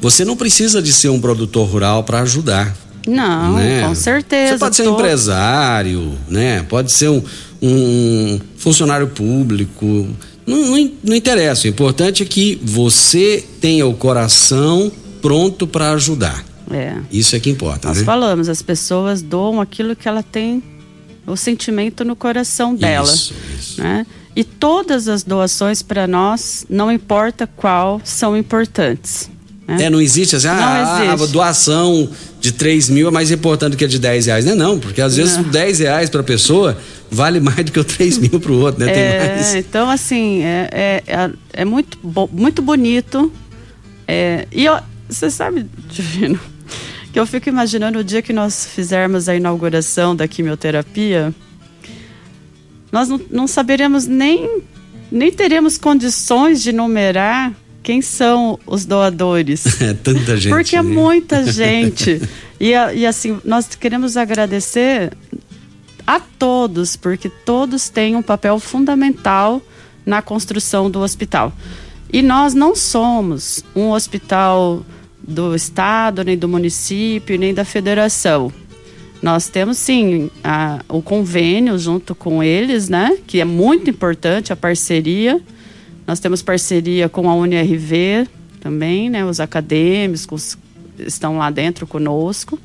você 0.00 0.24
não 0.24 0.36
precisa 0.36 0.82
de 0.82 0.92
ser 0.92 1.08
um 1.08 1.20
produtor 1.20 1.66
rural 1.66 2.04
para 2.04 2.20
ajudar. 2.20 2.76
Não, 3.06 3.54
né? 3.54 3.86
com 3.86 3.94
certeza. 3.94 4.52
Você 4.52 4.58
pode 4.58 4.76
ser 4.76 4.82
um 4.82 4.92
Tô- 4.92 4.94
empresário, 4.94 6.18
né? 6.28 6.64
Pode 6.68 6.90
ser 6.92 7.08
um, 7.08 7.22
um 7.60 8.40
funcionário 8.56 9.08
público. 9.08 10.08
Não, 10.46 10.58
não, 10.58 10.90
não 11.02 11.14
interessa. 11.16 11.66
O 11.66 11.70
importante 11.70 12.22
é 12.22 12.26
que 12.26 12.58
você 12.62 13.44
tenha 13.60 13.86
o 13.86 13.94
coração 13.94 14.90
pronto 15.20 15.66
para 15.66 15.92
ajudar. 15.92 16.44
É. 16.70 16.96
Isso 17.12 17.36
é 17.36 17.40
que 17.40 17.50
importa, 17.50 17.88
Nós 17.88 17.98
né? 17.98 18.04
falamos, 18.04 18.48
as 18.48 18.62
pessoas 18.62 19.20
doam 19.22 19.60
aquilo 19.60 19.94
que 19.94 20.08
ela 20.08 20.22
tem, 20.22 20.62
o 21.26 21.36
sentimento 21.36 22.04
no 22.04 22.14
coração 22.16 22.74
dela. 22.74 23.06
Isso, 23.06 23.34
isso. 23.58 23.80
Né? 23.82 24.06
E 24.36 24.42
todas 24.44 25.06
as 25.08 25.22
doações 25.22 25.82
para 25.82 26.06
nós, 26.06 26.66
não 26.68 26.90
importa 26.90 27.46
qual, 27.46 28.00
são 28.04 28.36
importantes. 28.36 29.30
né? 29.66 29.84
É, 29.84 29.90
não 29.90 30.00
existe 30.00 30.36
assim, 30.36 30.48
Não 30.48 30.54
ah, 30.54 31.10
a 31.10 31.14
existe. 31.14 31.32
doação 31.32 32.10
de 32.40 32.50
3 32.52 32.90
mil 32.90 33.08
é 33.08 33.10
mais 33.10 33.30
importante 33.30 33.76
que 33.76 33.84
a 33.84 33.88
de 33.88 33.98
10 33.98 34.26
reais. 34.26 34.44
Não 34.44 34.52
é 34.52 34.56
não, 34.56 34.78
porque 34.80 35.00
às 35.00 35.16
vezes 35.16 35.36
Não. 35.36 35.44
10 35.44 35.78
reais 35.78 36.10
para 36.10 36.20
a 36.20 36.24
pessoa 36.24 36.76
vale 37.10 37.38
mais 37.40 37.64
do 37.64 37.72
que 37.72 37.78
o 37.80 37.84
3 37.84 38.18
mil 38.18 38.40
para 38.40 38.52
o 38.52 38.58
outro, 38.60 38.84
né? 38.84 38.92
É, 38.92 39.28
mais. 39.36 39.54
então, 39.54 39.88
assim, 39.88 40.42
é, 40.42 40.68
é, 40.72 41.02
é, 41.06 41.30
é 41.52 41.64
muito, 41.64 41.96
bo- 42.02 42.28
muito 42.32 42.60
bonito. 42.60 43.32
É, 44.06 44.46
e 44.52 44.64
eu- 44.64 44.78
você 45.08 45.30
sabe, 45.30 45.66
Divino, 45.88 46.38
que 47.14 47.20
eu 47.20 47.26
fico 47.28 47.48
imaginando 47.48 48.00
o 48.00 48.02
dia 48.02 48.20
que 48.20 48.32
nós 48.32 48.66
fizermos 48.66 49.28
a 49.28 49.36
inauguração 49.36 50.16
da 50.16 50.26
quimioterapia, 50.26 51.32
nós 52.90 53.08
não, 53.08 53.20
não 53.30 53.46
saberemos 53.46 54.04
nem, 54.04 54.62
nem 55.12 55.30
teremos 55.30 55.78
condições 55.78 56.60
de 56.60 56.72
numerar 56.72 57.52
quem 57.84 58.02
são 58.02 58.58
os 58.66 58.84
doadores. 58.84 59.64
É 59.80 59.94
tanta 59.94 60.36
gente. 60.36 60.52
Porque 60.52 60.74
é 60.74 60.82
né? 60.82 60.90
muita 60.90 61.44
gente. 61.46 62.20
E, 62.58 62.70
e 62.70 63.06
assim, 63.06 63.38
nós 63.44 63.68
queremos 63.76 64.16
agradecer 64.16 65.12
a 66.04 66.18
todos, 66.18 66.96
porque 66.96 67.28
todos 67.28 67.88
têm 67.88 68.16
um 68.16 68.22
papel 68.22 68.58
fundamental 68.58 69.62
na 70.04 70.20
construção 70.20 70.90
do 70.90 70.98
hospital. 70.98 71.52
E 72.12 72.22
nós 72.22 72.54
não 72.54 72.74
somos 72.74 73.64
um 73.72 73.90
hospital 73.90 74.84
do 75.26 75.54
estado, 75.54 76.22
nem 76.24 76.36
do 76.36 76.48
município, 76.48 77.38
nem 77.38 77.54
da 77.54 77.64
federação. 77.64 78.52
Nós 79.22 79.48
temos 79.48 79.78
sim 79.78 80.30
a- 80.42 80.80
o 80.88 81.00
convênio 81.00 81.78
junto 81.78 82.14
com 82.14 82.42
eles, 82.42 82.88
né? 82.88 83.16
Que 83.26 83.40
é 83.40 83.44
muito 83.44 83.88
importante 83.88 84.52
a 84.52 84.56
parceria. 84.56 85.40
Nós 86.06 86.20
temos 86.20 86.42
parceria 86.42 87.08
com 87.08 87.30
a 87.30 87.34
UNRV 87.34 88.28
também, 88.60 89.08
né? 89.08 89.24
Os 89.24 89.40
acadêmicos 89.40 90.58
estão 90.98 91.38
lá 91.38 91.50
dentro 91.50 91.86
conosco. 91.86 92.58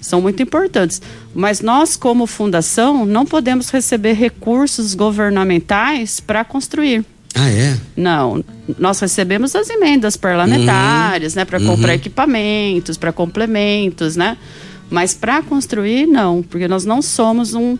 São 0.00 0.22
muito 0.22 0.42
importantes. 0.42 1.02
Mas 1.34 1.60
nós, 1.60 1.96
como 1.96 2.26
fundação, 2.26 3.04
não 3.04 3.26
podemos 3.26 3.68
receber 3.68 4.14
recursos 4.14 4.94
governamentais 4.94 6.20
para 6.20 6.44
construir. 6.44 7.04
Ah, 7.34 7.50
é? 7.50 7.78
Não, 7.96 8.42
nós 8.78 8.98
recebemos 9.00 9.54
as 9.54 9.68
emendas 9.70 10.16
parlamentares, 10.16 11.34
né, 11.34 11.44
para 11.44 11.60
comprar 11.60 11.94
equipamentos, 11.94 12.96
para 12.96 13.12
complementos, 13.12 14.16
né? 14.16 14.36
Mas 14.90 15.14
para 15.14 15.42
construir, 15.42 16.06
não, 16.06 16.42
porque 16.42 16.66
nós 16.66 16.84
não 16.84 17.02
somos 17.02 17.54
um, 17.54 17.76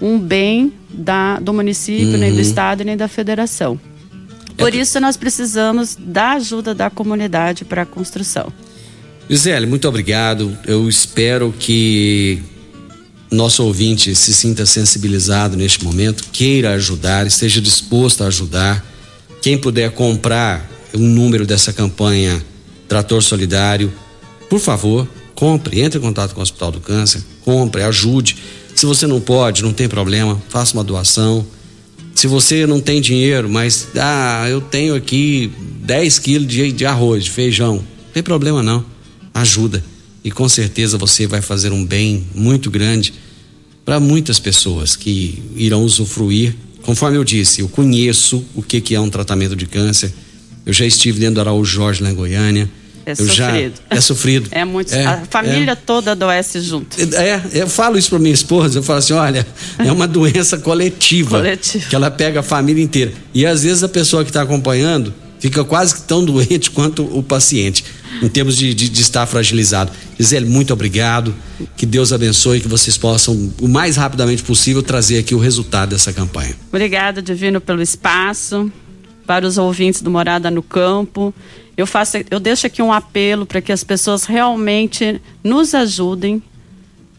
um 0.00 0.18
bem 0.18 0.72
da, 0.90 1.38
do 1.40 1.52
município, 1.52 2.18
nem 2.18 2.34
do 2.34 2.40
estado, 2.40 2.84
nem 2.84 2.96
da 2.96 3.08
federação. 3.08 3.80
Por 4.56 4.74
isso 4.74 5.00
nós 5.00 5.16
precisamos 5.16 5.96
da 5.98 6.32
ajuda 6.32 6.74
da 6.74 6.90
comunidade 6.90 7.64
para 7.64 7.82
a 7.82 7.86
construção. 7.86 8.52
Gisele, 9.28 9.66
muito 9.66 9.88
obrigado. 9.88 10.56
Eu 10.66 10.88
espero 10.88 11.54
que 11.58 12.42
nosso 13.32 13.64
ouvinte 13.64 14.14
se 14.14 14.34
sinta 14.34 14.66
sensibilizado 14.66 15.56
neste 15.56 15.82
momento, 15.82 16.24
queira 16.30 16.74
ajudar, 16.74 17.26
esteja 17.26 17.60
disposto 17.60 18.22
a 18.22 18.26
ajudar. 18.26 18.86
Quem 19.40 19.56
puder 19.56 19.90
comprar 19.92 20.70
o 20.92 20.98
número 20.98 21.46
dessa 21.46 21.72
campanha 21.72 22.44
Trator 22.86 23.22
Solidário, 23.22 23.90
por 24.50 24.60
favor, 24.60 25.08
compre, 25.34 25.80
entre 25.80 25.98
em 25.98 26.02
contato 26.02 26.34
com 26.34 26.40
o 26.40 26.42
Hospital 26.42 26.72
do 26.72 26.80
Câncer, 26.80 27.22
compre, 27.40 27.82
ajude. 27.82 28.36
Se 28.74 28.84
você 28.84 29.06
não 29.06 29.18
pode, 29.18 29.62
não 29.62 29.72
tem 29.72 29.88
problema, 29.88 30.40
faça 30.50 30.74
uma 30.74 30.84
doação. 30.84 31.46
Se 32.14 32.26
você 32.26 32.66
não 32.66 32.80
tem 32.80 33.00
dinheiro, 33.00 33.48
mas 33.48 33.88
ah, 33.98 34.44
eu 34.48 34.60
tenho 34.60 34.94
aqui 34.94 35.50
10 35.80 36.18
quilos 36.18 36.46
de, 36.46 36.70
de 36.70 36.84
arroz, 36.84 37.24
de 37.24 37.30
feijão, 37.30 37.76
não 37.76 38.12
tem 38.12 38.22
problema 38.22 38.62
não. 38.62 38.84
Ajuda. 39.32 39.82
E 40.22 40.30
com 40.30 40.48
certeza 40.48 40.98
você 40.98 41.26
vai 41.26 41.40
fazer 41.40 41.72
um 41.72 41.84
bem 41.84 42.26
muito 42.34 42.70
grande 42.70 43.21
para 43.84 43.98
muitas 44.00 44.38
pessoas 44.38 44.96
que 44.96 45.42
irão 45.56 45.82
usufruir. 45.82 46.54
Conforme 46.82 47.16
eu 47.16 47.24
disse, 47.24 47.60
eu 47.60 47.68
conheço 47.68 48.44
o 48.54 48.62
que, 48.62 48.80
que 48.80 48.94
é 48.94 49.00
um 49.00 49.10
tratamento 49.10 49.54
de 49.54 49.66
câncer. 49.66 50.12
Eu 50.64 50.72
já 50.72 50.86
estive 50.86 51.18
dentro 51.18 51.36
do 51.36 51.40
Araújo 51.40 51.72
Jorge, 51.72 52.02
lá 52.02 52.10
em 52.10 52.14
Goiânia. 52.14 52.68
É 53.04 53.12
eu 53.12 53.26
Já, 53.26 53.48
sofrido. 53.50 53.74
é 53.90 54.00
sofrido. 54.00 54.48
É 54.52 54.64
muito. 54.64 54.92
É, 54.94 55.04
a 55.04 55.24
família 55.28 55.72
é. 55.72 55.74
toda 55.74 56.12
adoece 56.12 56.60
junto. 56.60 56.96
É, 57.16 57.42
eu 57.52 57.68
falo 57.68 57.98
isso 57.98 58.10
para 58.10 58.18
minha 58.18 58.34
esposa, 58.34 58.78
eu 58.78 58.82
falo 58.82 59.00
assim, 59.00 59.12
olha, 59.12 59.46
é 59.78 59.90
uma 59.90 60.06
doença 60.08 60.56
coletiva, 60.58 61.38
Coletiva. 61.38 61.88
que 61.88 61.96
ela 61.96 62.10
pega 62.10 62.40
a 62.40 62.42
família 62.42 62.82
inteira. 62.82 63.12
E 63.34 63.44
às 63.44 63.64
vezes 63.64 63.82
a 63.82 63.88
pessoa 63.88 64.22
que 64.22 64.30
está 64.30 64.42
acompanhando 64.42 65.12
fica 65.40 65.64
quase 65.64 65.96
que 65.96 66.02
tão 66.02 66.24
doente 66.24 66.70
quanto 66.70 67.02
o 67.02 67.22
paciente, 67.22 67.84
em 68.20 68.28
termos 68.28 68.56
de, 68.56 68.74
de, 68.74 68.88
de 68.88 69.00
estar 69.00 69.24
fragilizado. 69.26 69.92
Gisele, 70.18 70.46
muito 70.46 70.72
obrigado, 70.72 71.34
que 71.76 71.86
Deus 71.86 72.12
abençoe, 72.12 72.60
que 72.60 72.68
vocês 72.68 72.98
possam, 72.98 73.52
o 73.60 73.68
mais 73.68 73.96
rapidamente 73.96 74.42
possível, 74.42 74.82
trazer 74.82 75.18
aqui 75.18 75.34
o 75.34 75.38
resultado 75.38 75.90
dessa 75.90 76.12
campanha. 76.12 76.54
Obrigada, 76.68 77.22
Divino, 77.22 77.60
pelo 77.60 77.80
espaço. 77.80 78.70
para 79.26 79.46
os 79.46 79.56
ouvintes 79.56 80.02
do 80.02 80.10
Morada 80.10 80.50
no 80.50 80.62
Campo. 80.62 81.32
Eu 81.76 81.86
faço, 81.86 82.18
eu 82.30 82.38
deixo 82.38 82.66
aqui 82.66 82.82
um 82.82 82.92
apelo 82.92 83.46
para 83.46 83.60
que 83.60 83.72
as 83.72 83.82
pessoas 83.82 84.24
realmente 84.24 85.20
nos 85.42 85.74
ajudem. 85.74 86.42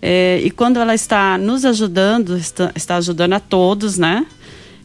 É, 0.02 0.42
e 0.44 0.52
quando 0.52 0.78
ela 0.78 0.94
está 0.94 1.38
nos 1.38 1.64
ajudando, 1.64 2.38
está, 2.38 2.72
está, 2.76 2.98
ajudando 2.98 3.34
a 3.34 3.40
todos, 3.40 3.98
né? 3.98 4.26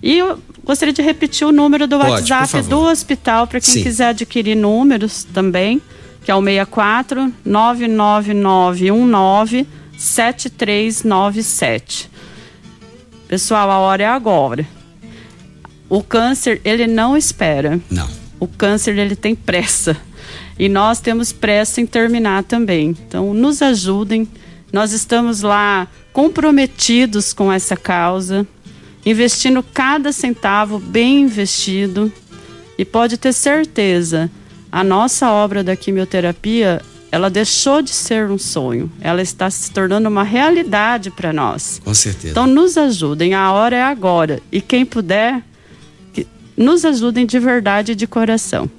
E 0.03 0.19
eu 0.19 0.41
gostaria 0.65 0.93
de 0.93 1.01
repetir 1.03 1.47
o 1.47 1.53
número 1.53 1.87
do 1.87 1.97
Pode, 1.99 2.33
WhatsApp 2.33 2.69
do 2.69 2.81
hospital 2.81 3.47
para 3.47 3.61
quem 3.61 3.75
Sim. 3.75 3.83
quiser 3.83 4.09
adquirir 4.09 4.57
números 4.57 5.25
também, 5.25 5.83
que 6.25 6.31
é 6.31 6.35
o 6.35 6.43
64 6.43 7.31
99919 7.45 9.67
7397. 9.97 12.11
Pessoal, 13.27 13.71
a 13.71 13.79
hora 13.79 14.03
é 14.05 14.07
agora. 14.07 14.67
O 15.89 16.03
câncer, 16.03 16.61
ele 16.65 16.87
não 16.87 17.17
espera. 17.17 17.81
Não. 17.91 18.09
O 18.39 18.47
câncer, 18.47 18.97
ele 18.97 19.17
tem 19.17 19.35
pressa. 19.35 19.97
E 20.59 20.69
nós 20.69 21.01
temos 21.01 21.33
pressa 21.33 21.81
em 21.81 21.87
terminar 21.87 22.45
também. 22.45 22.91
Então, 22.91 23.35
nos 23.35 23.61
ajudem. 23.63 24.29
Nós 24.73 24.93
estamos 24.93 25.43
lá 25.43 25.89
comprometidos 26.13 27.33
com 27.33 27.53
essa 27.53 27.77
causa, 27.77 28.47
investindo 29.05 29.63
cada 29.63 30.13
centavo 30.13 30.79
bem 30.79 31.23
investido. 31.23 32.13
E 32.77 32.85
pode 32.85 33.17
ter 33.19 33.33
certeza, 33.33 34.31
a 34.71 34.85
nossa 34.85 35.31
obra 35.31 35.65
da 35.65 35.75
quimioterapia, 35.75 36.81
ela 37.11 37.29
deixou 37.31 37.83
de 37.83 37.91
ser 37.91 38.31
um 38.31 38.39
sonho, 38.39 38.91
ela 39.01 39.23
está 39.23 39.51
se 39.51 39.71
tornando 39.71 40.09
uma 40.09 40.23
realidade 40.23 41.11
para 41.11 41.33
nós. 41.33 41.81
Com 41.85 41.95
certeza. 41.95 42.31
Então 42.31 42.47
nos 42.47 42.77
ajudem, 42.77 43.35
a 43.35 43.51
hora 43.53 43.77
é 43.77 43.83
agora. 43.83 44.41
E 44.53 44.61
quem 44.61 44.85
puder, 44.85 45.43
nos 46.57 46.85
ajudem 46.85 47.25
de 47.25 47.39
verdade 47.39 47.93
e 47.93 47.95
de 47.95 48.07
coração. 48.07 48.71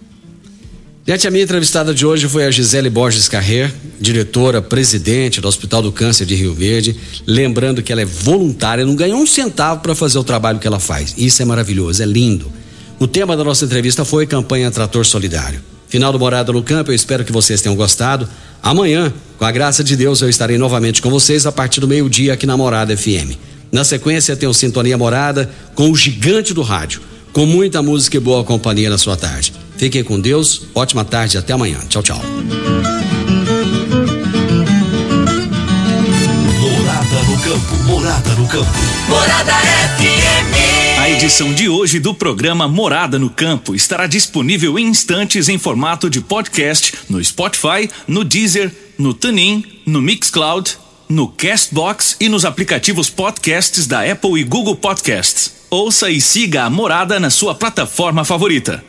Gente, 1.09 1.27
a 1.27 1.31
minha 1.31 1.43
entrevistada 1.43 1.91
de 1.91 2.05
hoje 2.05 2.29
foi 2.29 2.45
a 2.45 2.51
Gisele 2.51 2.87
Borges 2.87 3.27
Carrer, 3.27 3.73
diretora, 3.99 4.61
presidente 4.61 5.41
do 5.41 5.47
Hospital 5.47 5.81
do 5.81 5.91
Câncer 5.91 6.23
de 6.23 6.35
Rio 6.35 6.53
Verde. 6.53 6.95
Lembrando 7.25 7.81
que 7.81 7.91
ela 7.91 8.01
é 8.01 8.05
voluntária, 8.05 8.85
não 8.85 8.95
ganhou 8.95 9.19
um 9.19 9.25
centavo 9.25 9.79
para 9.81 9.95
fazer 9.95 10.19
o 10.19 10.23
trabalho 10.23 10.59
que 10.59 10.67
ela 10.67 10.79
faz. 10.79 11.15
Isso 11.17 11.41
é 11.41 11.45
maravilhoso, 11.45 12.03
é 12.03 12.05
lindo. 12.05 12.51
O 12.99 13.07
tema 13.07 13.35
da 13.35 13.43
nossa 13.43 13.65
entrevista 13.65 14.05
foi 14.05 14.27
Campanha 14.27 14.69
Trator 14.69 15.03
Solidário. 15.03 15.59
Final 15.87 16.11
do 16.11 16.19
Morada 16.19 16.53
no 16.53 16.61
Campo, 16.61 16.91
eu 16.91 16.95
espero 16.95 17.25
que 17.25 17.31
vocês 17.31 17.59
tenham 17.59 17.75
gostado. 17.75 18.29
Amanhã, 18.61 19.11
com 19.39 19.45
a 19.45 19.51
graça 19.51 19.83
de 19.83 19.95
Deus, 19.95 20.21
eu 20.21 20.29
estarei 20.29 20.59
novamente 20.59 21.01
com 21.01 21.09
vocês 21.09 21.47
a 21.47 21.51
partir 21.51 21.79
do 21.79 21.87
meio-dia 21.87 22.33
aqui 22.33 22.45
na 22.45 22.55
Morada 22.55 22.95
FM. 22.95 23.33
Na 23.71 23.83
sequência, 23.83 24.35
tem 24.35 24.47
o 24.47 24.53
Sintonia 24.53 24.95
Morada 24.95 25.49
com 25.73 25.89
o 25.89 25.95
gigante 25.95 26.53
do 26.53 26.61
rádio, 26.61 27.01
com 27.33 27.47
muita 27.47 27.81
música 27.81 28.15
e 28.15 28.19
boa 28.19 28.43
companhia 28.43 28.91
na 28.91 28.97
sua 28.99 29.17
tarde. 29.17 29.58
Fiquem 29.79 30.03
com 30.03 30.19
Deus, 30.19 30.63
ótima 30.75 31.05
tarde, 31.05 31.37
até 31.37 31.53
amanhã. 31.53 31.79
Tchau, 31.87 32.03
tchau. 32.03 32.21
Morada 36.59 37.23
no 37.23 37.39
Campo, 37.39 37.75
Morada 37.85 38.29
no 38.35 38.47
Campo. 38.49 38.77
Morada 39.07 39.53
FM. 39.53 40.99
A 40.99 41.09
edição 41.11 41.53
de 41.53 41.69
hoje 41.69 41.97
do 41.97 42.13
programa 42.13 42.67
Morada 42.67 43.17
no 43.17 43.29
Campo 43.29 43.73
estará 43.73 44.05
disponível 44.05 44.77
em 44.77 44.85
instantes 44.85 45.47
em 45.47 45.57
formato 45.57 46.09
de 46.09 46.19
podcast 46.19 46.93
no 47.09 47.23
Spotify, 47.23 47.89
no 48.05 48.25
Deezer, 48.25 48.69
no 48.97 49.13
TuneIn, 49.13 49.63
no 49.85 50.01
Mixcloud, 50.01 50.77
no 51.07 51.29
Castbox 51.29 52.17
e 52.19 52.27
nos 52.27 52.43
aplicativos 52.43 53.09
podcasts 53.09 53.87
da 53.87 54.03
Apple 54.03 54.41
e 54.41 54.43
Google 54.43 54.75
Podcasts. 54.75 55.53
Ouça 55.69 56.11
e 56.11 56.19
siga 56.19 56.65
a 56.65 56.69
Morada 56.69 57.17
na 57.17 57.29
sua 57.29 57.55
plataforma 57.55 58.25
favorita. 58.25 58.88